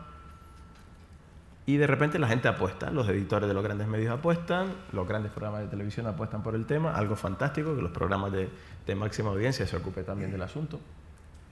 [1.67, 5.33] y de repente la gente apuesta, los editores de los grandes medios apuestan, los grandes
[5.33, 8.51] programas de televisión apuestan por el tema, algo fantástico, que los programas de,
[8.87, 10.79] de máxima audiencia se ocupen también del asunto.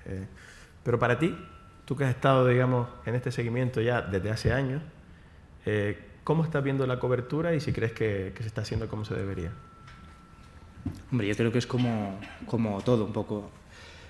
[0.05, 0.27] Eh,
[0.83, 1.35] pero para ti,
[1.87, 4.83] tú que has estado, digamos, en este seguimiento ya desde hace años,
[5.65, 9.07] eh, ¿cómo estás viendo la cobertura y si crees que, que se está haciendo como
[9.07, 9.51] se debería?
[11.11, 13.51] Hombre, yo creo que es como, como todo un poco.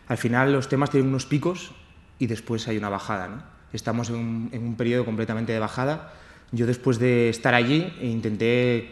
[0.09, 1.73] Al final los temas tienen unos picos
[2.19, 3.29] y después hay una bajada.
[3.29, 3.43] ¿no?
[3.73, 6.13] Estamos en un, en un periodo completamente de bajada.
[6.53, 8.91] Yo después de estar allí intenté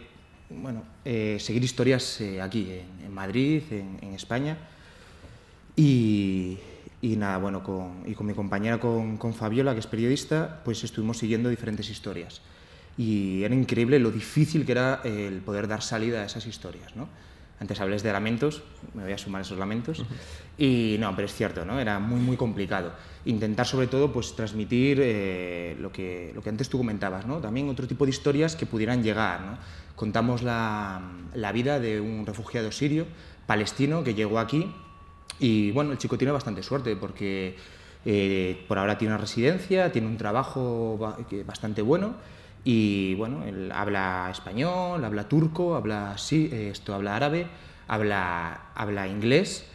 [0.49, 4.57] bueno, eh, seguir historias eh, aquí, en, en Madrid, en, en España.
[5.77, 6.59] Y,
[7.03, 10.83] y nada, bueno, con, y con mi compañera, con, con Fabiola, que es periodista, pues
[10.85, 12.41] estuvimos siguiendo diferentes historias.
[12.99, 16.97] Y era increíble lo difícil que era eh, el poder dar salida a esas historias,
[16.97, 17.09] ¿no?
[17.61, 18.63] Antes hablé de lamentos,
[18.95, 20.03] me voy a sumar a esos lamentos.
[20.57, 21.79] Y no, pero es cierto, ¿no?
[21.79, 22.93] Era muy, muy complicado.
[23.27, 27.37] Intentar, sobre todo, pues transmitir eh, lo, que, lo que antes tú comentabas, ¿no?
[27.37, 29.59] También otro tipo de historias que pudieran llegar, ¿no?
[29.95, 31.03] Contamos la,
[31.35, 33.07] la vida de un refugiado sirio,
[33.47, 34.73] palestino, que llegó aquí
[35.39, 37.57] y, bueno, el chico tiene bastante suerte porque
[38.07, 40.99] eh, por ahora tiene una residencia, tiene un trabajo
[41.45, 42.15] bastante bueno
[42.65, 47.47] Y bueno, él habla español, habla turco, habla, sí, esto, habla árabe,
[47.89, 49.67] habla, habla inglés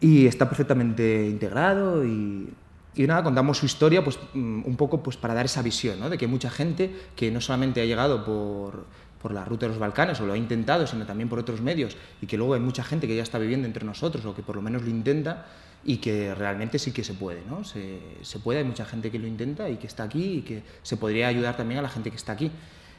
[0.00, 2.52] y está perfectamente integrado y,
[2.94, 6.10] y nada, contamos su historia pues, mm, un poco pues, para dar esa visión, ¿no?
[6.10, 8.86] de que mucha gente que no solamente ha llegado por,
[9.24, 11.96] por la ruta de los Balcanes o lo ha intentado, sino también por otros medios
[12.20, 14.54] y que luego hay mucha gente que ya está viviendo entre nosotros o que por
[14.54, 15.46] lo menos lo intenta
[15.82, 17.64] y que realmente sí que se puede, ¿no?
[17.64, 20.62] Se, se puede, hay mucha gente que lo intenta y que está aquí y que
[20.82, 22.50] se podría ayudar también a la gente que está aquí.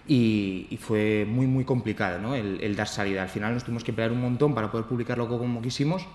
[0.08, 2.34] Y, y fue muy, muy complicado ¿no?
[2.34, 3.22] el, el, dar salida.
[3.22, 6.08] Al final nos tuvimos que pelear un montón para poder publicarlo como quisimos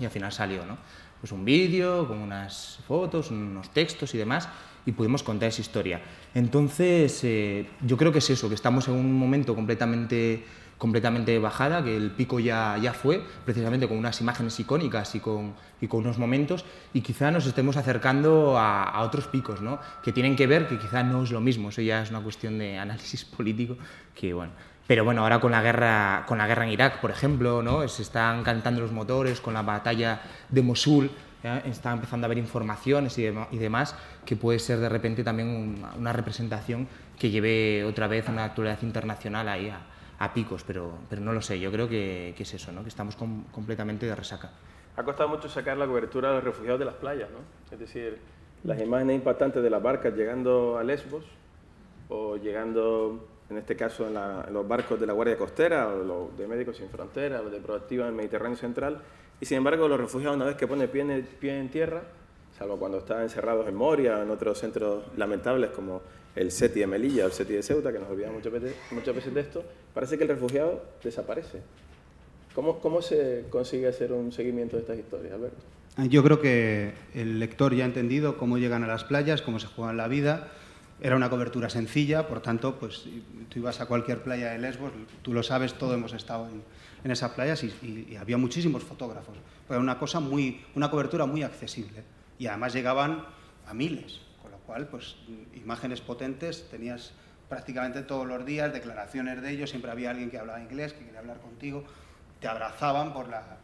[0.00, 0.78] y al final salió, ¿no?
[1.20, 4.48] Pues un vídeo con unas fotos, unos textos y demás
[4.86, 6.00] y pudimos contar esa historia.
[6.34, 10.44] Entonces, eh, yo creo que es eso, que estamos en un momento completamente
[10.78, 15.54] completamente bajada, que el pico ya, ya fue, precisamente con unas imágenes icónicas y con,
[15.80, 19.78] y con unos momentos, y quizá nos estemos acercando a, a, otros picos, ¿no?
[20.02, 22.58] que tienen que ver, que quizá no es lo mismo, eso ya es una cuestión
[22.58, 23.76] de análisis político,
[24.14, 24.52] que bueno.
[24.86, 27.88] Pero bueno, ahora con la guerra, con la guerra en Irak, por ejemplo, ¿no?
[27.88, 30.20] se están cantando los motores, con la batalla
[30.50, 31.10] de Mosul,
[31.44, 31.58] ¿ya?
[31.58, 35.84] está empezando a haber informaciones y, de, y, demás, que puede ser de repente también
[35.96, 36.88] una, representación
[37.18, 39.80] que lleve otra vez una actualidad internacional ahí a,
[40.18, 42.82] a picos, pero, pero no lo sé, yo creo que, que es eso, ¿no?
[42.82, 44.50] que estamos com completamente de resaca.
[44.96, 47.38] Ha costado mucho sacar la cobertura de los refugiados de las playas, ¿no?
[47.72, 48.18] Es decir,
[48.62, 51.24] las imágenes impactantes de las barcas llegando a Lesbos
[52.08, 56.04] o llegando, en este caso, en, la, en los barcos de la Guardia Costera o
[56.04, 59.00] los de Médicos Sin Fronteras, los de Proactiva en el Mediterráneo Central,
[59.44, 62.02] y sin embargo los refugiados una vez que ponen pie en, pie en tierra,
[62.58, 66.00] salvo cuando están encerrados en Moria en otros centros lamentables como
[66.34, 69.14] el SETI de Melilla o el SETI de Ceuta, que nos olvidamos muchas veces, muchas
[69.14, 71.60] veces de esto, parece que el refugiado desaparece.
[72.54, 75.60] ¿Cómo, ¿Cómo se consigue hacer un seguimiento de estas historias, Alberto?
[76.08, 79.66] Yo creo que el lector ya ha entendido cómo llegan a las playas, cómo se
[79.66, 80.52] juegan la vida.
[81.02, 83.04] Era una cobertura sencilla, por tanto, pues
[83.50, 84.90] tú ibas a cualquier playa de Lesbos,
[85.20, 86.62] tú lo sabes, todos hemos estado en,
[87.04, 89.36] en esas playas y, había muchísimos fotógrafos.
[89.68, 92.02] Era una cosa muy, una cobertura muy accesible
[92.38, 93.24] y además llegaban
[93.66, 95.16] a miles, con lo cual, pues
[95.54, 97.12] imágenes potentes tenías
[97.48, 101.20] prácticamente todos los días, declaraciones de ellos, siempre había alguien que hablaba inglés, que quería
[101.20, 101.84] hablar contigo,
[102.40, 103.58] te abrazaban por la,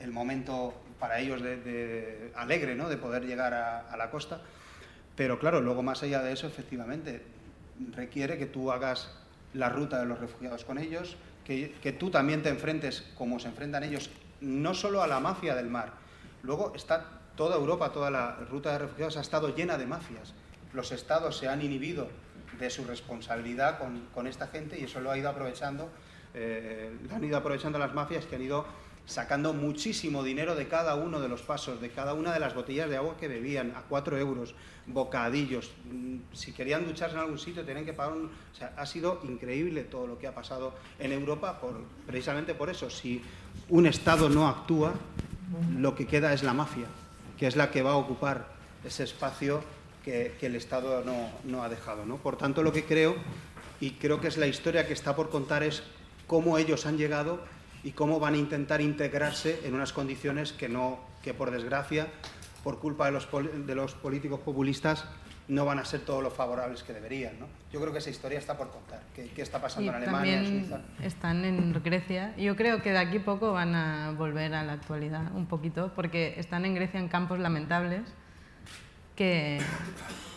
[0.00, 2.88] el, momento para ellos de, alegre, ¿no?
[2.88, 4.40] de poder llegar a la costa.
[5.16, 7.22] Pero claro, luego más allá de eso, efectivamente,
[7.92, 9.16] requiere que tú hagas
[9.52, 13.84] la ruta de los refugiados con ellos, que, tú también te enfrentes, como se enfrentan
[13.84, 15.92] ellos, no solo a la mafia del mar.
[16.42, 20.34] Luego está toda Europa, toda la ruta de refugiados ha estado llena de mafias.
[20.72, 22.08] Los estados se han inhibido
[22.58, 25.90] de su responsabilidad con, con esta gente y eso lo ha ido aprovechando,
[26.34, 28.64] eh, lo han ido aprovechando las mafias que han ido
[29.06, 32.88] sacando muchísimo dinero de cada uno de los pasos, de cada una de las botellas
[32.88, 34.54] de agua que bebían, a cuatro euros,
[34.86, 35.72] bocadillos.
[35.90, 38.26] Mm, si querían ducharse en algún sitio, tenían que pagar un...
[38.26, 42.70] O sea, ha sido increíble todo lo que ha pasado en Europa, por, precisamente por
[42.70, 42.88] eso.
[42.88, 43.22] Si
[43.68, 44.94] un Estado no actúa,
[45.76, 46.86] lo que queda es la mafia,
[47.38, 49.62] que es la que va a ocupar ese espacio
[50.04, 51.02] que, el Estado
[51.44, 52.04] no, ha dejado.
[52.18, 53.14] Por tanto, lo que creo,
[53.80, 55.82] y creo que es la historia que está por contar, es
[56.26, 57.40] cómo ellos han llegado
[57.84, 62.08] y cómo van a intentar integrarse en unas condiciones que, no, que por desgracia,
[62.64, 63.28] por culpa de los,
[63.66, 65.04] de los políticos populistas,
[65.46, 67.38] no van a ser todos los favorables que deberían.
[67.38, 67.46] ¿no?
[67.70, 69.02] Yo creo que esa historia está por contar.
[69.14, 70.80] ¿Qué, qué está pasando y en Alemania, también en Suiza?
[71.02, 72.34] Están en Grecia.
[72.38, 76.34] Yo creo que de aquí poco van a volver a la actualidad un poquito, porque
[76.38, 78.02] están en Grecia en campos lamentables
[79.14, 79.60] que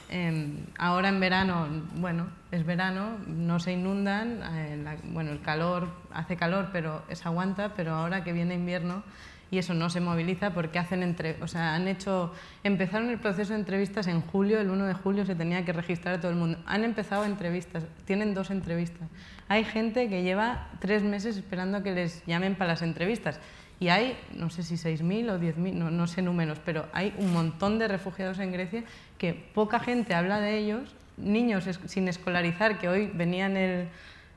[0.09, 6.37] eh, ahora en verano, bueno, es verano, no se inundan, eh, bueno, el calor, hace
[6.37, 9.03] calor, pero es aguanta, pero ahora que viene invierno
[9.49, 13.53] y eso no se moviliza porque hacen entre, o sea, han hecho, empezaron el proceso
[13.53, 16.37] de entrevistas en julio, el 1 de julio se tenía que registrar a todo el
[16.37, 16.59] mundo.
[16.65, 19.07] Han empezado entrevistas, tienen dos entrevistas.
[19.47, 23.39] Hay gente que lleva tres meses esperando que les llamen para las entrevistas.
[23.79, 27.31] Y hay, no sé si 6.000 o 10.000, no, no sé números, pero hay un
[27.31, 28.83] montón de refugiados en Grecia
[29.17, 33.87] que poca gente habla de ellos, niños sin escolarizar, que hoy venían el,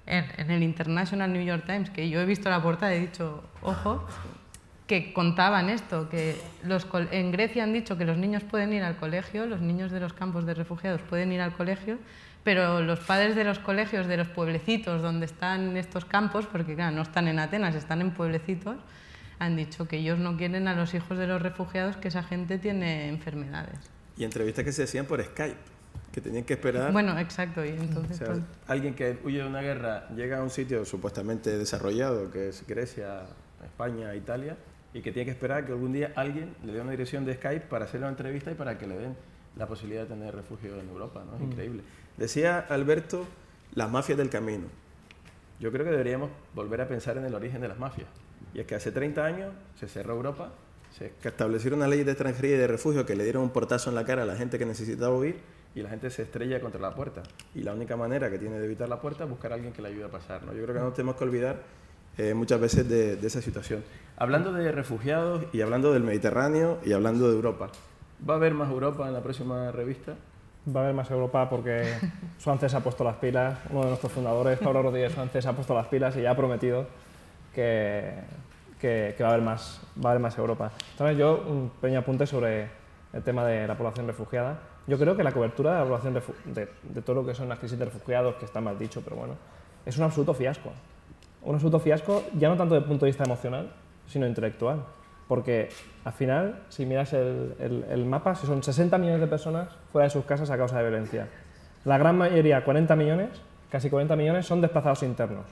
[0.06, 3.00] en, en, el International New York Times, que yo he visto la portada y he
[3.00, 4.06] dicho, ojo,
[4.90, 6.34] que contaban esto, que
[6.64, 10.00] los, en Grecia han dicho que los niños pueden ir al colegio, los niños de
[10.00, 11.96] los campos de refugiados pueden ir al colegio,
[12.42, 16.96] pero los padres de los colegios de los pueblecitos donde están estos campos, porque claro,
[16.96, 18.78] no están en Atenas, están en pueblecitos,
[19.40, 22.58] han dicho que ellos no quieren a los hijos de los refugiados, que esa gente
[22.58, 23.78] tiene enfermedades.
[24.16, 25.56] Y entrevistas que se hacían por Skype,
[26.12, 26.92] que tenían que esperar.
[26.92, 27.64] Bueno, exacto.
[27.64, 28.40] Y entonces, o sea, pues...
[28.68, 33.22] Alguien que huye de una guerra llega a un sitio supuestamente desarrollado, que es Grecia,
[33.64, 34.56] España, Italia,
[34.92, 37.66] y que tiene que esperar que algún día alguien le dé una dirección de Skype
[37.66, 39.16] para hacerle una entrevista y para que le den
[39.56, 41.24] la posibilidad de tener refugio en Europa.
[41.24, 41.34] ¿no?
[41.36, 41.44] Es Mm.
[41.52, 41.82] increíble.
[42.18, 43.24] Decía Alberto,
[43.74, 44.66] las mafias del camino.
[45.60, 48.08] Yo creo que deberíamos volver a pensar en el origen de las mafias.
[48.54, 50.50] Y es que hace 30 años se cerró Europa,
[50.96, 53.96] se establecieron una ley de extranjería y de refugio que le dieron un portazo en
[53.96, 55.36] la cara a la gente que necesitaba huir
[55.74, 57.22] y la gente se estrella contra la puerta.
[57.54, 59.82] Y la única manera que tiene de evitar la puerta es buscar a alguien que
[59.82, 60.42] le ayude a pasar.
[60.42, 60.52] ¿no?
[60.52, 61.62] Yo creo que no tenemos que olvidar
[62.18, 63.84] eh, muchas veces de, de esa situación.
[64.16, 67.70] Hablando de refugiados y hablando del Mediterráneo y hablando de Europa,
[68.28, 70.16] ¿va a haber más Europa en la próxima revista?
[70.74, 71.94] Va a haber más Europa porque
[72.38, 75.86] Suárez ha puesto las pilas, uno de nuestros fundadores, Pablo Rodríguez Suárez, ha puesto las
[75.86, 76.86] pilas y ya ha prometido
[77.54, 78.14] que,
[78.80, 80.70] que, que va, a haber más, va a haber más Europa.
[80.92, 82.68] Entonces yo un pequeño apunte sobre
[83.12, 84.58] el tema de la población refugiada.
[84.86, 86.14] Yo creo que la cobertura de la población
[86.46, 89.34] de, todo lo que son las crisis de refugiados, que está mal dicho, pero bueno,
[89.86, 90.70] es un absoluto fiasco.
[91.42, 93.70] Un absoluto fiasco ya no tanto desde el punto de vista emocional,
[94.06, 94.84] sino intelectual.
[95.28, 95.68] Porque
[96.04, 100.04] al final, si miras el, el- el mapa, si son 60 millones de personas fuera
[100.04, 101.28] de sus casas a causa de violencia.
[101.84, 103.28] La gran mayoría, 40 millones,
[103.70, 105.46] casi 40 millones, son desplazados internos.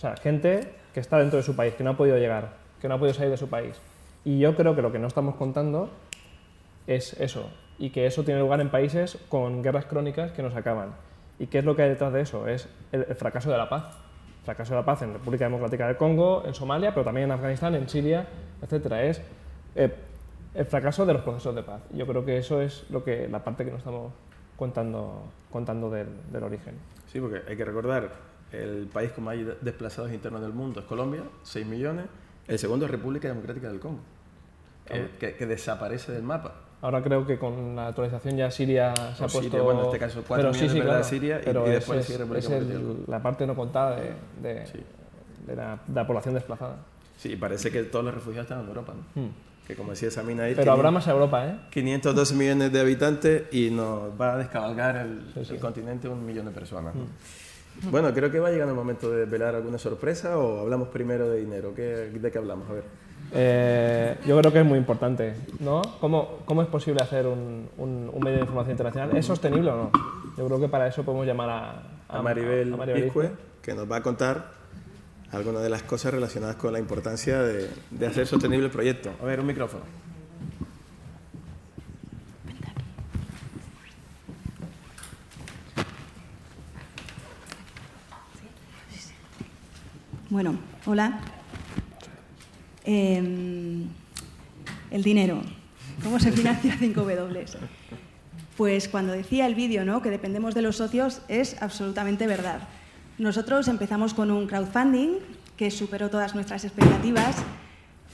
[0.00, 2.88] O sea, gente que está dentro de su país, que no ha podido llegar, que
[2.88, 3.78] no ha podido salir de su país.
[4.24, 5.90] Y yo creo que lo que no estamos contando
[6.86, 10.94] es eso, y que eso tiene lugar en países con guerras crónicas que nos acaban.
[11.38, 12.48] ¿Y qué es lo que hay detrás de eso?
[12.48, 13.94] Es el, el fracaso de la paz.
[14.38, 17.32] El fracaso de la paz en República Democrática del Congo, en Somalia, pero también en
[17.32, 18.26] Afganistán, en Siria,
[18.62, 18.92] etc.
[19.02, 19.22] Es
[19.74, 19.94] eh,
[20.54, 21.82] el fracaso de los procesos de paz.
[21.92, 24.14] Yo creo que eso es lo que, la parte que no estamos
[24.56, 26.76] contando, contando del, del origen.
[27.12, 31.22] Sí, porque hay que recordar, el país con más desplazados internos del mundo es Colombia,
[31.42, 32.06] 6 millones.
[32.48, 34.00] El segundo es República Democrática del Congo,
[34.86, 36.54] que, que- que desaparece del mapa.
[36.82, 39.64] Ahora creo que con la actualización ya Siria se O ha Siria, puesto...
[39.64, 40.92] bueno, en este caso, cuatro pero sí, millones, sí, ¿verdad?
[40.94, 41.04] claro.
[41.08, 43.46] Siria y- pero y es- después es, sigue República es el- Democrática del la parte
[43.46, 44.64] no contada de, de-
[45.46, 46.76] de la, de la población desplazada.
[47.18, 49.22] Sí, parece que todos los refugiados están en Europa, ¿no?
[49.22, 49.30] Hmm.
[49.66, 50.54] Que como decía Samina ahí...
[50.56, 51.56] Pero habrá 500 más Europa, ¿eh?
[51.70, 56.50] 512 millones de habitantes y nos va a descabalgar el, el continente un millón de
[56.52, 56.94] personas.
[56.94, 57.02] ¿no?
[57.04, 57.08] Hmm.
[57.90, 61.40] Bueno, creo que va llegando el momento de desvelar alguna sorpresa o hablamos primero de
[61.40, 61.72] dinero.
[61.74, 62.68] ¿Qué, ¿De qué hablamos?
[62.68, 62.84] A ver.
[63.32, 65.82] Eh, yo creo que es muy importante, ¿no?
[66.00, 69.16] ¿Cómo, cómo es posible hacer un, un- un medio de información internacional?
[69.16, 69.90] ¿Es sostenible o no?
[70.36, 73.30] Yo creo que para eso podemos llamar a, A Maribel, a Maribel Iscue,
[73.62, 74.50] que nos va a contar
[75.30, 79.10] algunas de las cosas relacionadas con la importancia de, de hacer sostenible el proyecto.
[79.22, 79.84] A ver, un micrófono.
[90.30, 90.54] Bueno,
[90.86, 91.18] hola.
[92.84, 93.84] Eh,
[94.92, 95.42] el dinero.
[96.04, 97.46] ¿Cómo se financia 5W?
[98.56, 100.02] Pues cuando decía el vídeo ¿no?
[100.02, 102.60] que dependemos de los socios, es absolutamente verdad.
[103.18, 105.18] Nosotros empezamos con un crowdfunding
[105.56, 107.34] que superó todas nuestras expectativas.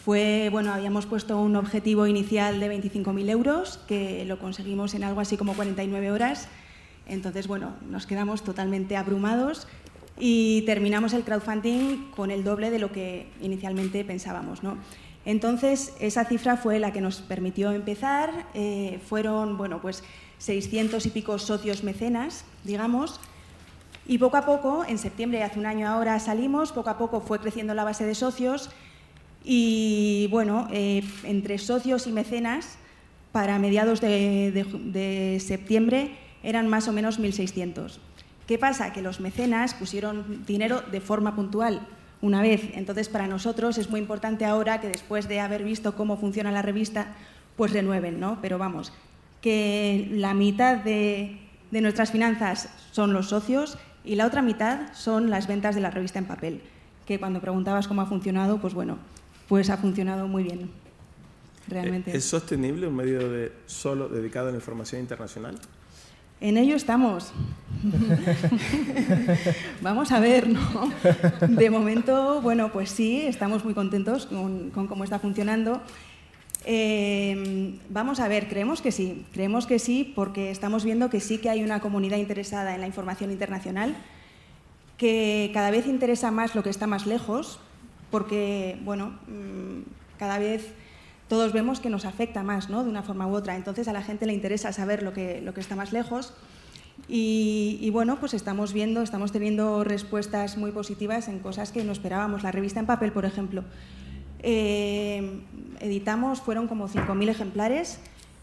[0.03, 5.21] Fue, bueno, habíamos puesto un objetivo inicial de 25.000 euros, que lo conseguimos en algo
[5.21, 6.49] así como 49 horas.
[7.07, 9.69] Entonces, bueno, nos quedamos totalmente abrumados
[10.19, 14.63] y terminamos el crowdfunding con el doble de lo que inicialmente pensábamos.
[14.63, 14.79] ¿no?
[15.25, 18.47] Entonces, esa cifra fue la que nos permitió empezar.
[18.55, 20.03] Eh, fueron, bueno, pues
[20.39, 23.21] 600 y pico socios mecenas, digamos.
[24.07, 27.41] Y poco a poco, en septiembre, hace un año ahora salimos, poco a poco fue
[27.41, 28.71] creciendo la base de socios
[29.49, 32.79] y bueno, eh, entre socios y mecenas,
[33.31, 37.99] para mediados de, septiembre eran más o menos 1.600.
[38.47, 38.93] ¿Qué pasa?
[38.93, 41.81] Que los mecenas pusieron dinero de forma puntual
[42.21, 42.71] una vez.
[42.75, 46.63] Entonces, para nosotros es muy importante ahora que después de haber visto cómo funciona la
[46.63, 47.09] revista,
[47.57, 48.39] pues renueven, ¿no?
[48.41, 48.93] Pero vamos,
[49.41, 51.39] que la mitad de,
[51.71, 55.91] de nuestras finanzas son los socios y la otra mitad son las ventas de la
[55.91, 56.63] revista en papel.
[57.05, 58.99] Que cuando preguntabas cómo ha funcionado, pues bueno,
[59.49, 60.71] pues ha funcionado muy bien.
[61.69, 62.17] Realmente.
[62.17, 65.57] ¿Es sostenible un medio de solo dedicado a la información internacional?
[66.41, 67.33] En ello estamos.
[69.81, 70.93] Vamos a ver, ¿no?
[71.49, 75.81] De momento, bueno, pues sí, estamos muy contentos con, con cómo está funcionando.
[76.69, 81.39] Eh, vamos a ver, creemos que sí, creemos que sí porque estamos viendo que sí
[81.39, 83.95] que hay una comunidad interesada en la información internacional,
[84.99, 87.61] que cada vez interesa más lo que está más lejos,
[88.11, 89.83] porque, bueno, mm,
[90.19, 90.73] cada vez
[91.29, 92.85] todos vemos que nos afecta más, ¿no?
[92.85, 93.57] De una forma u otra.
[93.57, 96.33] Entonces a la gente le interesa saber lo que, lo que está más lejos.
[97.09, 102.43] Y, bueno, pues estamos viendo, estamos teniendo respuestas muy positivas en cosas que no esperábamos.
[102.43, 103.65] La revista en papel, por ejemplo.
[104.41, 105.41] Eh,
[105.81, 108.01] editamos, fueron como 5.000 ejemplares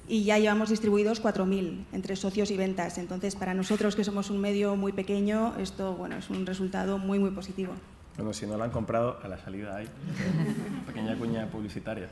[0.07, 2.97] y ya llevamos distribuidos 4.000 entre socios y ventas.
[2.97, 7.19] Entonces, para nosotros, que somos un medio muy pequeño, esto bueno, es un resultado muy,
[7.19, 7.73] muy positivo.
[8.15, 9.87] Bueno, si no lo han comprado, a la salida hay.
[10.85, 12.07] Pequeña cuña publicitaria.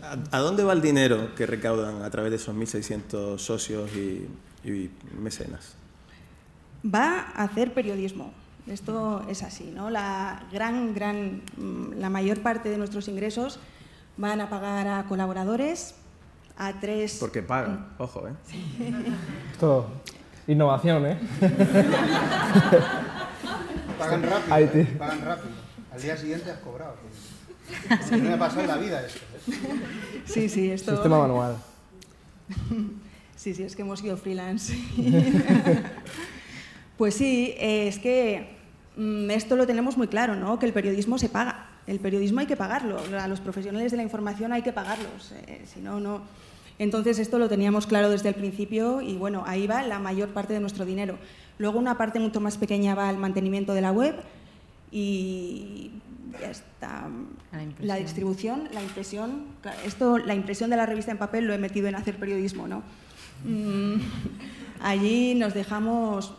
[0.00, 4.28] ¿A, dónde va el dinero que recaudan a través de esos 1.600 socios y,
[4.64, 4.90] y
[5.20, 5.74] mecenas?
[6.84, 8.32] Va a hacer periodismo.
[8.66, 9.90] Esto es así, ¿no?
[9.90, 13.58] La gran, gran, mm, la mayor parte de nuestros ingresos
[14.16, 15.94] van a pagar a colaboradores,
[16.56, 17.16] a tres...
[17.18, 18.32] Porque pagan, ojo, ¿eh?
[19.52, 19.90] Esto,
[20.46, 21.18] innovación, ¿eh?
[23.98, 24.96] Pagan rápido, ¿eh?
[24.98, 25.54] pagan rápido.
[25.92, 26.94] Al día siguiente has cobrado.
[28.10, 29.20] No me ha pasado en la vida esto.
[29.48, 29.52] ¿eh?
[30.24, 30.92] Sí, sí, esto...
[30.92, 31.56] Sistema manual.
[33.34, 34.72] Sí, sí, es que hemos sido freelance.
[36.96, 38.54] Pues sí, es que
[38.96, 40.60] mm, esto lo tenemos muy claro, ¿no?
[40.60, 41.66] Que el periodismo se paga.
[41.88, 43.00] El periodismo hay que pagarlo.
[43.18, 45.32] A los profesionales de la información hay que pagarlos.
[45.48, 46.20] Eh, si no, no.
[46.78, 50.52] Entonces esto lo teníamos claro desde el principio y bueno, ahí va la mayor parte
[50.52, 51.18] de nuestro dinero.
[51.58, 54.14] Luego una parte mucho más pequeña va al mantenimiento de la web
[54.90, 55.90] y
[56.40, 57.08] ya está.
[57.80, 59.46] La, distribución, la impresión.
[59.84, 62.82] Esto, la impresión de la revista en papel lo he metido en hacer periodismo, ¿no?
[63.44, 64.00] Mm,
[64.80, 66.34] allí nos dejamos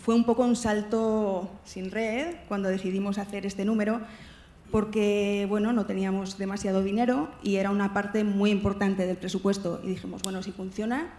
[0.00, 4.00] fue un poco un salto sin red cuando decidimos hacer este número
[4.70, 9.88] porque bueno, no teníamos demasiado dinero y era una parte muy importante del presupuesto y
[9.88, 11.14] dijimos, bueno, si funciona,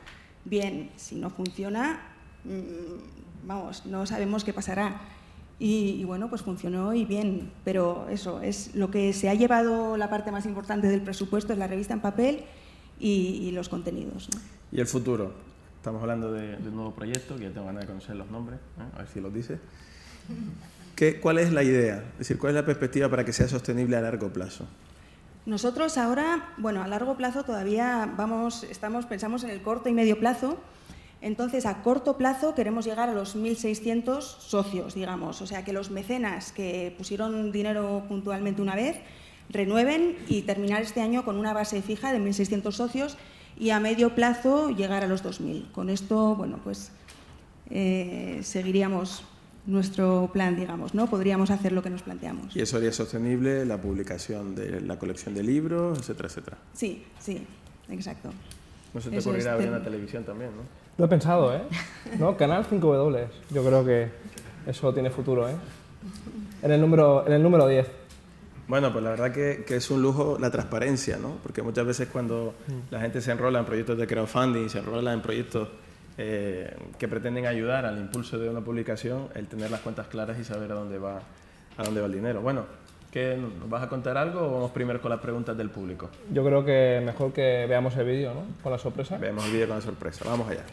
[0.45, 2.01] bien, si no funciona,
[2.43, 5.01] mm, vamos, no sabemos qué pasará.
[5.59, 10.07] Y, bueno, pues funcionó y bien, pero eso es lo que se ha llevado la
[10.07, 12.43] parte más importante del presupuesto es la revista en papel
[12.99, 14.29] y, los contenidos.
[14.71, 15.33] ¿Y el futuro?
[15.77, 18.83] Estamos hablando de, un nuevo proyecto, que ya tengo ganas de conocer los nombres, ¿eh?
[18.95, 19.57] a ver si los dice.
[20.95, 22.03] ¿Qué, ¿Cuál es la idea?
[22.13, 24.67] Es decir, ¿cuál es la perspectiva para que sea sostenible a largo plazo?
[25.47, 30.19] Nosotros ahora, bueno, a largo plazo todavía vamos, estamos, pensamos en el corto y medio
[30.19, 30.57] plazo.
[31.21, 35.41] Entonces, a corto plazo queremos llegar a los 1.600 socios, digamos.
[35.41, 38.97] O sea, que los mecenas que pusieron dinero puntualmente una vez
[39.49, 43.17] renueven y terminar este año con una base fija de 1.600 socios
[43.57, 45.71] y a medio plazo llegar a los 2.000.
[45.71, 46.91] Con esto, bueno, pues
[47.69, 49.23] eh, seguiríamos
[49.65, 51.09] nuestro plan, digamos, ¿no?
[51.09, 52.55] Podríamos hacer lo que nos planteamos.
[52.55, 56.57] ¿Y eso haría sostenible la publicación de la colección de libros, etcétera, etcétera?
[56.73, 57.45] Sí, sí,
[57.89, 58.29] exacto.
[58.93, 60.86] No se te ocurrirá abrir una televisión también, ¿no?
[60.97, 61.61] Lo he pensado, ¿eh?
[62.17, 62.35] ¿No?
[62.35, 63.27] Canal 5W.
[63.51, 64.09] Yo creo que
[64.65, 65.53] eso tiene futuro, ¿eh?
[66.63, 67.87] En el número, en el número 10.
[68.67, 71.37] Bueno, pues la verdad que, es un lujo la transparencia, ¿no?
[71.43, 72.91] Porque muchas veces cuando mm.
[72.93, 75.69] la gente se enrola en proyectos de crowdfunding, se enrola en proyectos
[76.17, 80.43] eh, que pretenden ayudar al impulso de una publicación, el tener las cuentas claras y
[80.43, 81.21] saber a dónde va,
[81.77, 82.41] a dónde va el dinero.
[82.41, 82.65] Bueno,
[83.17, 86.09] ¿qué, ¿nos vas a contar algo o vamos primero con las preguntas del público?
[86.31, 88.43] Yo creo que mejor que veamos el vídeo, ¿no?
[88.61, 89.17] Con la sorpresa.
[89.17, 90.25] Veamos el vídeo con la sorpresa.
[90.25, 90.63] Vamos allá.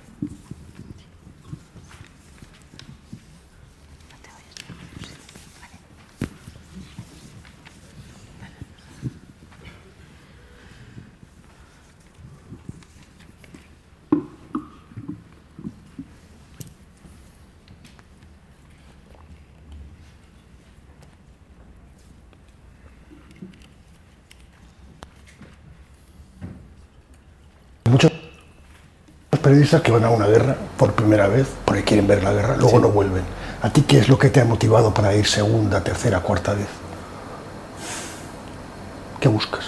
[29.54, 32.80] Periodistas que van a una guerra por primera vez, porque quieren ver la guerra, luego
[32.80, 33.22] no vuelven.
[33.62, 36.66] ¿A ti qué es lo que te ha motivado para ir segunda, tercera, cuarta vez?
[39.20, 39.64] ¿Qué buscas?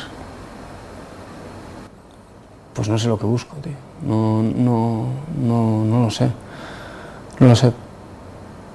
[2.74, 3.72] Pues no sé lo que busco, tío.
[4.02, 5.06] No, no,
[5.40, 6.28] no, no lo sé.
[7.38, 7.72] No lo sé.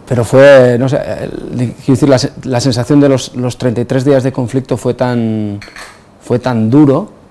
[0.07, 4.31] Pero fue, no sé, quiero decir, la, la, sensación de los, los 33 días de
[4.31, 5.59] conflicto fue tan,
[6.21, 7.21] fue tan duro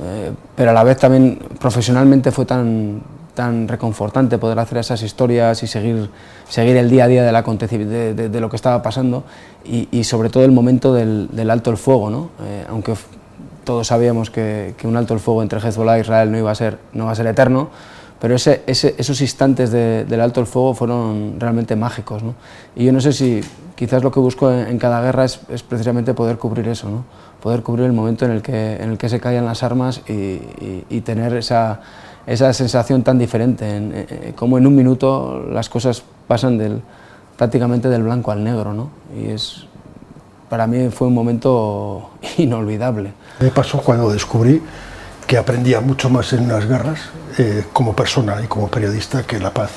[0.00, 3.02] eh, pero a la vez también profesionalmente fue tan,
[3.38, 6.10] tan reconfortante poder hacer esas historias y seguir,
[6.48, 9.22] seguir el día a día de, lo que estaba pasando
[9.64, 12.30] y, sobre todo el momento del, alto el fuego, ¿no?
[12.42, 12.94] Eh, aunque
[13.62, 16.78] todos sabíamos que, un alto el fuego entre Hezbollah e Israel no iba a ser,
[16.94, 17.70] no va a ser eterno,
[18.18, 22.24] pero ese, esos instantes del alto el fuego fueron realmente mágicos.
[22.74, 23.40] Y yo no sé si
[23.76, 26.90] quizás lo que busco en, cada guerra es, precisamente poder cubrir eso.
[26.90, 27.04] ¿no?
[27.40, 31.00] poder cubrir el momento en el que, en el que se callan las armas y,
[31.02, 31.80] tener esa,
[32.28, 36.82] esa, sensación tan diferente, como en un minuto las cosas pasan del,
[37.36, 38.90] prácticamente del blanco al negro, ¿no?
[39.16, 39.66] y es,
[40.48, 43.12] para mí fue un momento inolvidable.
[43.40, 44.62] Me pasó cuando descubrí
[45.26, 47.00] que aprendía mucho más en unas guerras
[47.36, 49.70] eh, como persona y como periodista que la paz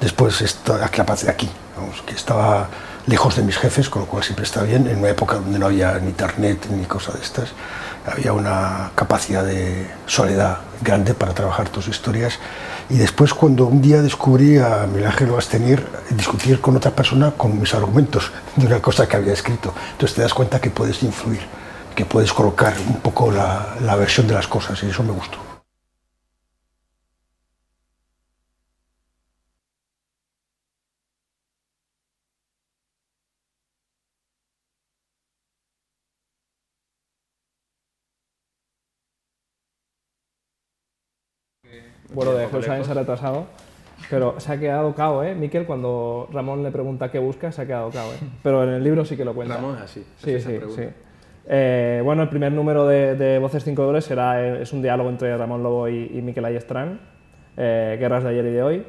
[0.00, 0.58] después
[0.90, 1.48] que la paz de aquí,
[2.06, 2.68] que estaba
[3.06, 5.66] lejos de mis jefes, con lo cual siempre está bien, en una época donde no
[5.66, 7.52] había ni internet ni cosas de estas,
[8.06, 12.38] había una capacidad de soledad grande para trabajar tus historias.
[12.88, 17.58] Y después cuando un día descubrí a Miguel Ángel Bastenir discutir con otra persona con
[17.60, 21.40] mis argumentos de una cosa que había escrito, entonces te das cuenta que puedes influir,
[21.94, 25.55] que puedes colocar un poco la, la versión de las cosas y eso me gustó.
[42.14, 43.46] Bueno, de Jerusalén se ha retrasado,
[44.10, 45.34] pero se ha quedado cao, ¿eh?
[45.34, 48.18] Miquel, cuando Ramón le pregunta qué busca, se ha quedado cao, ¿eh?
[48.42, 49.56] Pero en el libro sí que lo cuenta.
[49.56, 50.04] Ramón es así.
[50.18, 50.82] Sí, sí, sí.
[51.48, 55.08] Eh, bueno, el primer número de, de Voces 5 dólares será, eh, es un diálogo
[55.10, 57.00] entre Ramón Lobo y, y Miquel Ayestran,
[57.56, 58.84] eh, Guerras de ayer y de hoy,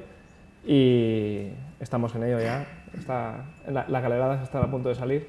[0.65, 1.47] y
[1.79, 2.65] estamos en ello ya.
[2.97, 5.27] Está, la, las galeradas están a punto de salir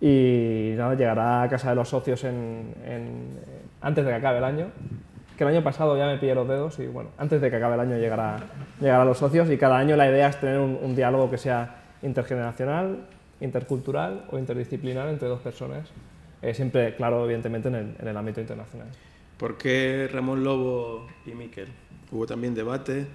[0.00, 3.38] y nada, llegará a casa de los socios en, en-
[3.80, 4.66] antes de que acabe el año.
[5.40, 7.72] Que el año pasado ya me pillé los dedos y bueno, antes de que acabe
[7.72, 8.36] el año llegará,
[8.78, 11.38] llegará a los socios y cada año la idea es tener un, un diálogo que
[11.38, 13.06] sea intergeneracional,
[13.40, 15.88] intercultural o interdisciplinar entre dos personas,
[16.42, 18.88] eh, siempre, claro, evidentemente en el, en el ámbito internacional.
[19.38, 21.68] ¿Por qué Ramón Lobo y Miquel?
[22.12, 23.06] Hubo también debate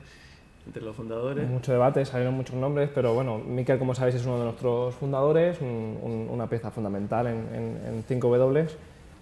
[0.66, 1.48] entre los fundadores.
[1.48, 5.62] Mucho debate, salieron muchos nombres, pero bueno, Miquel, como sabéis, es uno de nuestros fundadores,
[5.62, 8.66] un- un- una pieza fundamental en, en, en 5W,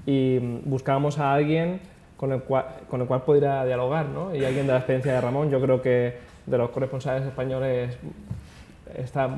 [0.05, 1.81] y mm, buscábamos a alguien
[2.23, 3.07] con el cual, con el
[3.65, 4.33] dialogar, ¿no?
[4.33, 6.13] Y alguien de la experiencia de Ramón, yo creo que
[6.45, 7.97] de los corresponsales españoles
[8.95, 9.29] está,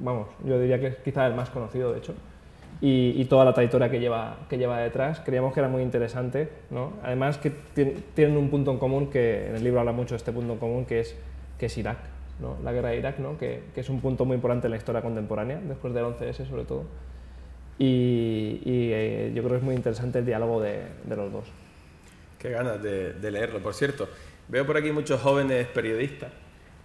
[0.00, 2.14] vamos, yo diría que es quizá el más conocido, de hecho.
[2.80, 6.94] Y, toda la trayectoria que lleva, que lleva detrás, creíamos que era muy interesante, ¿no?
[7.04, 10.16] Además que tien- tienen un punto en común, que en el libro habla mucho de
[10.16, 11.14] este punto en común, que es,
[11.78, 11.98] Irak,
[12.40, 12.56] ¿no?
[12.64, 13.38] La guerra de Irak, ¿no?
[13.38, 16.64] Que, que es un punto muy importante en la historia contemporánea, después del 11S sobre
[16.64, 16.86] todo.
[17.78, 20.82] Y, eh, yo creo que es muy interesante el diálogo de
[21.16, 21.44] los dos.
[22.42, 23.60] Qué ganas de, de leerlo.
[23.62, 24.08] Por cierto,
[24.48, 26.32] veo por aquí muchos jóvenes periodistas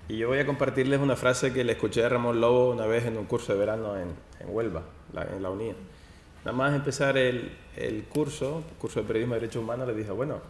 [0.07, 3.07] y yo voy a compartirles una frase que le escuché a Ramón Lobo una vez
[3.07, 4.13] en un curso de verano en,
[4.47, 4.83] Huelva,
[5.35, 5.73] en la UNIA.
[6.45, 10.41] Nada más empezar el, el curso, curso de periodismo y derechos humanos, le dije, bueno,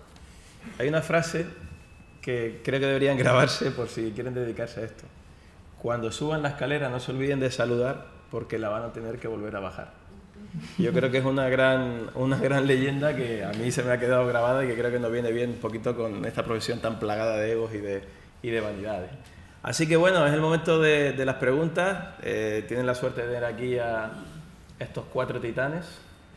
[0.78, 1.46] hay una frase
[2.22, 5.06] que creo que deberían grabarse por si quieren dedicarse a esto.
[5.82, 9.30] Cuando suban la escalera no se olviden de saludar porque la van a tener que
[9.30, 9.94] volver a bajar.
[10.78, 14.00] Yo creo que es una gran, una gran leyenda que a mí se me ha
[14.00, 17.00] quedado grabada y que creo que nos viene bien un poquito con esta profesión tan
[17.00, 18.02] plagada de egos y de,
[18.42, 19.12] y de vanidades.
[19.64, 22.16] Así que bueno, es el momento de, de las preguntas.
[22.24, 24.12] Eh, tienen la suerte de tener aquí a
[24.80, 25.86] estos cuatro titanes.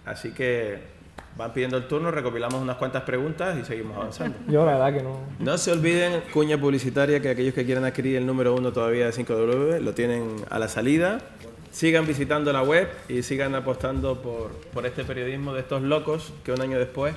[0.05, 0.79] Así que
[1.37, 4.37] van pidiendo el turno, recopilamos unas cuantas preguntas y seguimos avanzando.
[4.49, 5.21] Yo la verdad que no...
[5.39, 9.13] No se olviden, cuña publicitaria, que aquellos que quieran adquirir el número uno todavía de
[9.13, 11.21] 5W lo tienen a la salida.
[11.71, 16.53] Sigan visitando la web y sigan apostando por, por este periodismo de estos locos que
[16.53, 17.15] un año después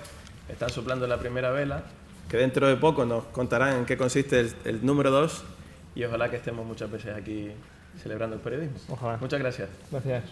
[0.47, 1.83] están soplando la primera vela,
[2.29, 5.43] que dentro de poco nos contarán en qué consiste el, el número 2
[5.95, 7.51] y ojalá que estemos muchas veces aquí
[8.01, 8.77] celebrando el periodismo.
[8.89, 9.17] Ojalá.
[9.17, 9.69] Muchas gracias.
[9.91, 10.23] Gracias.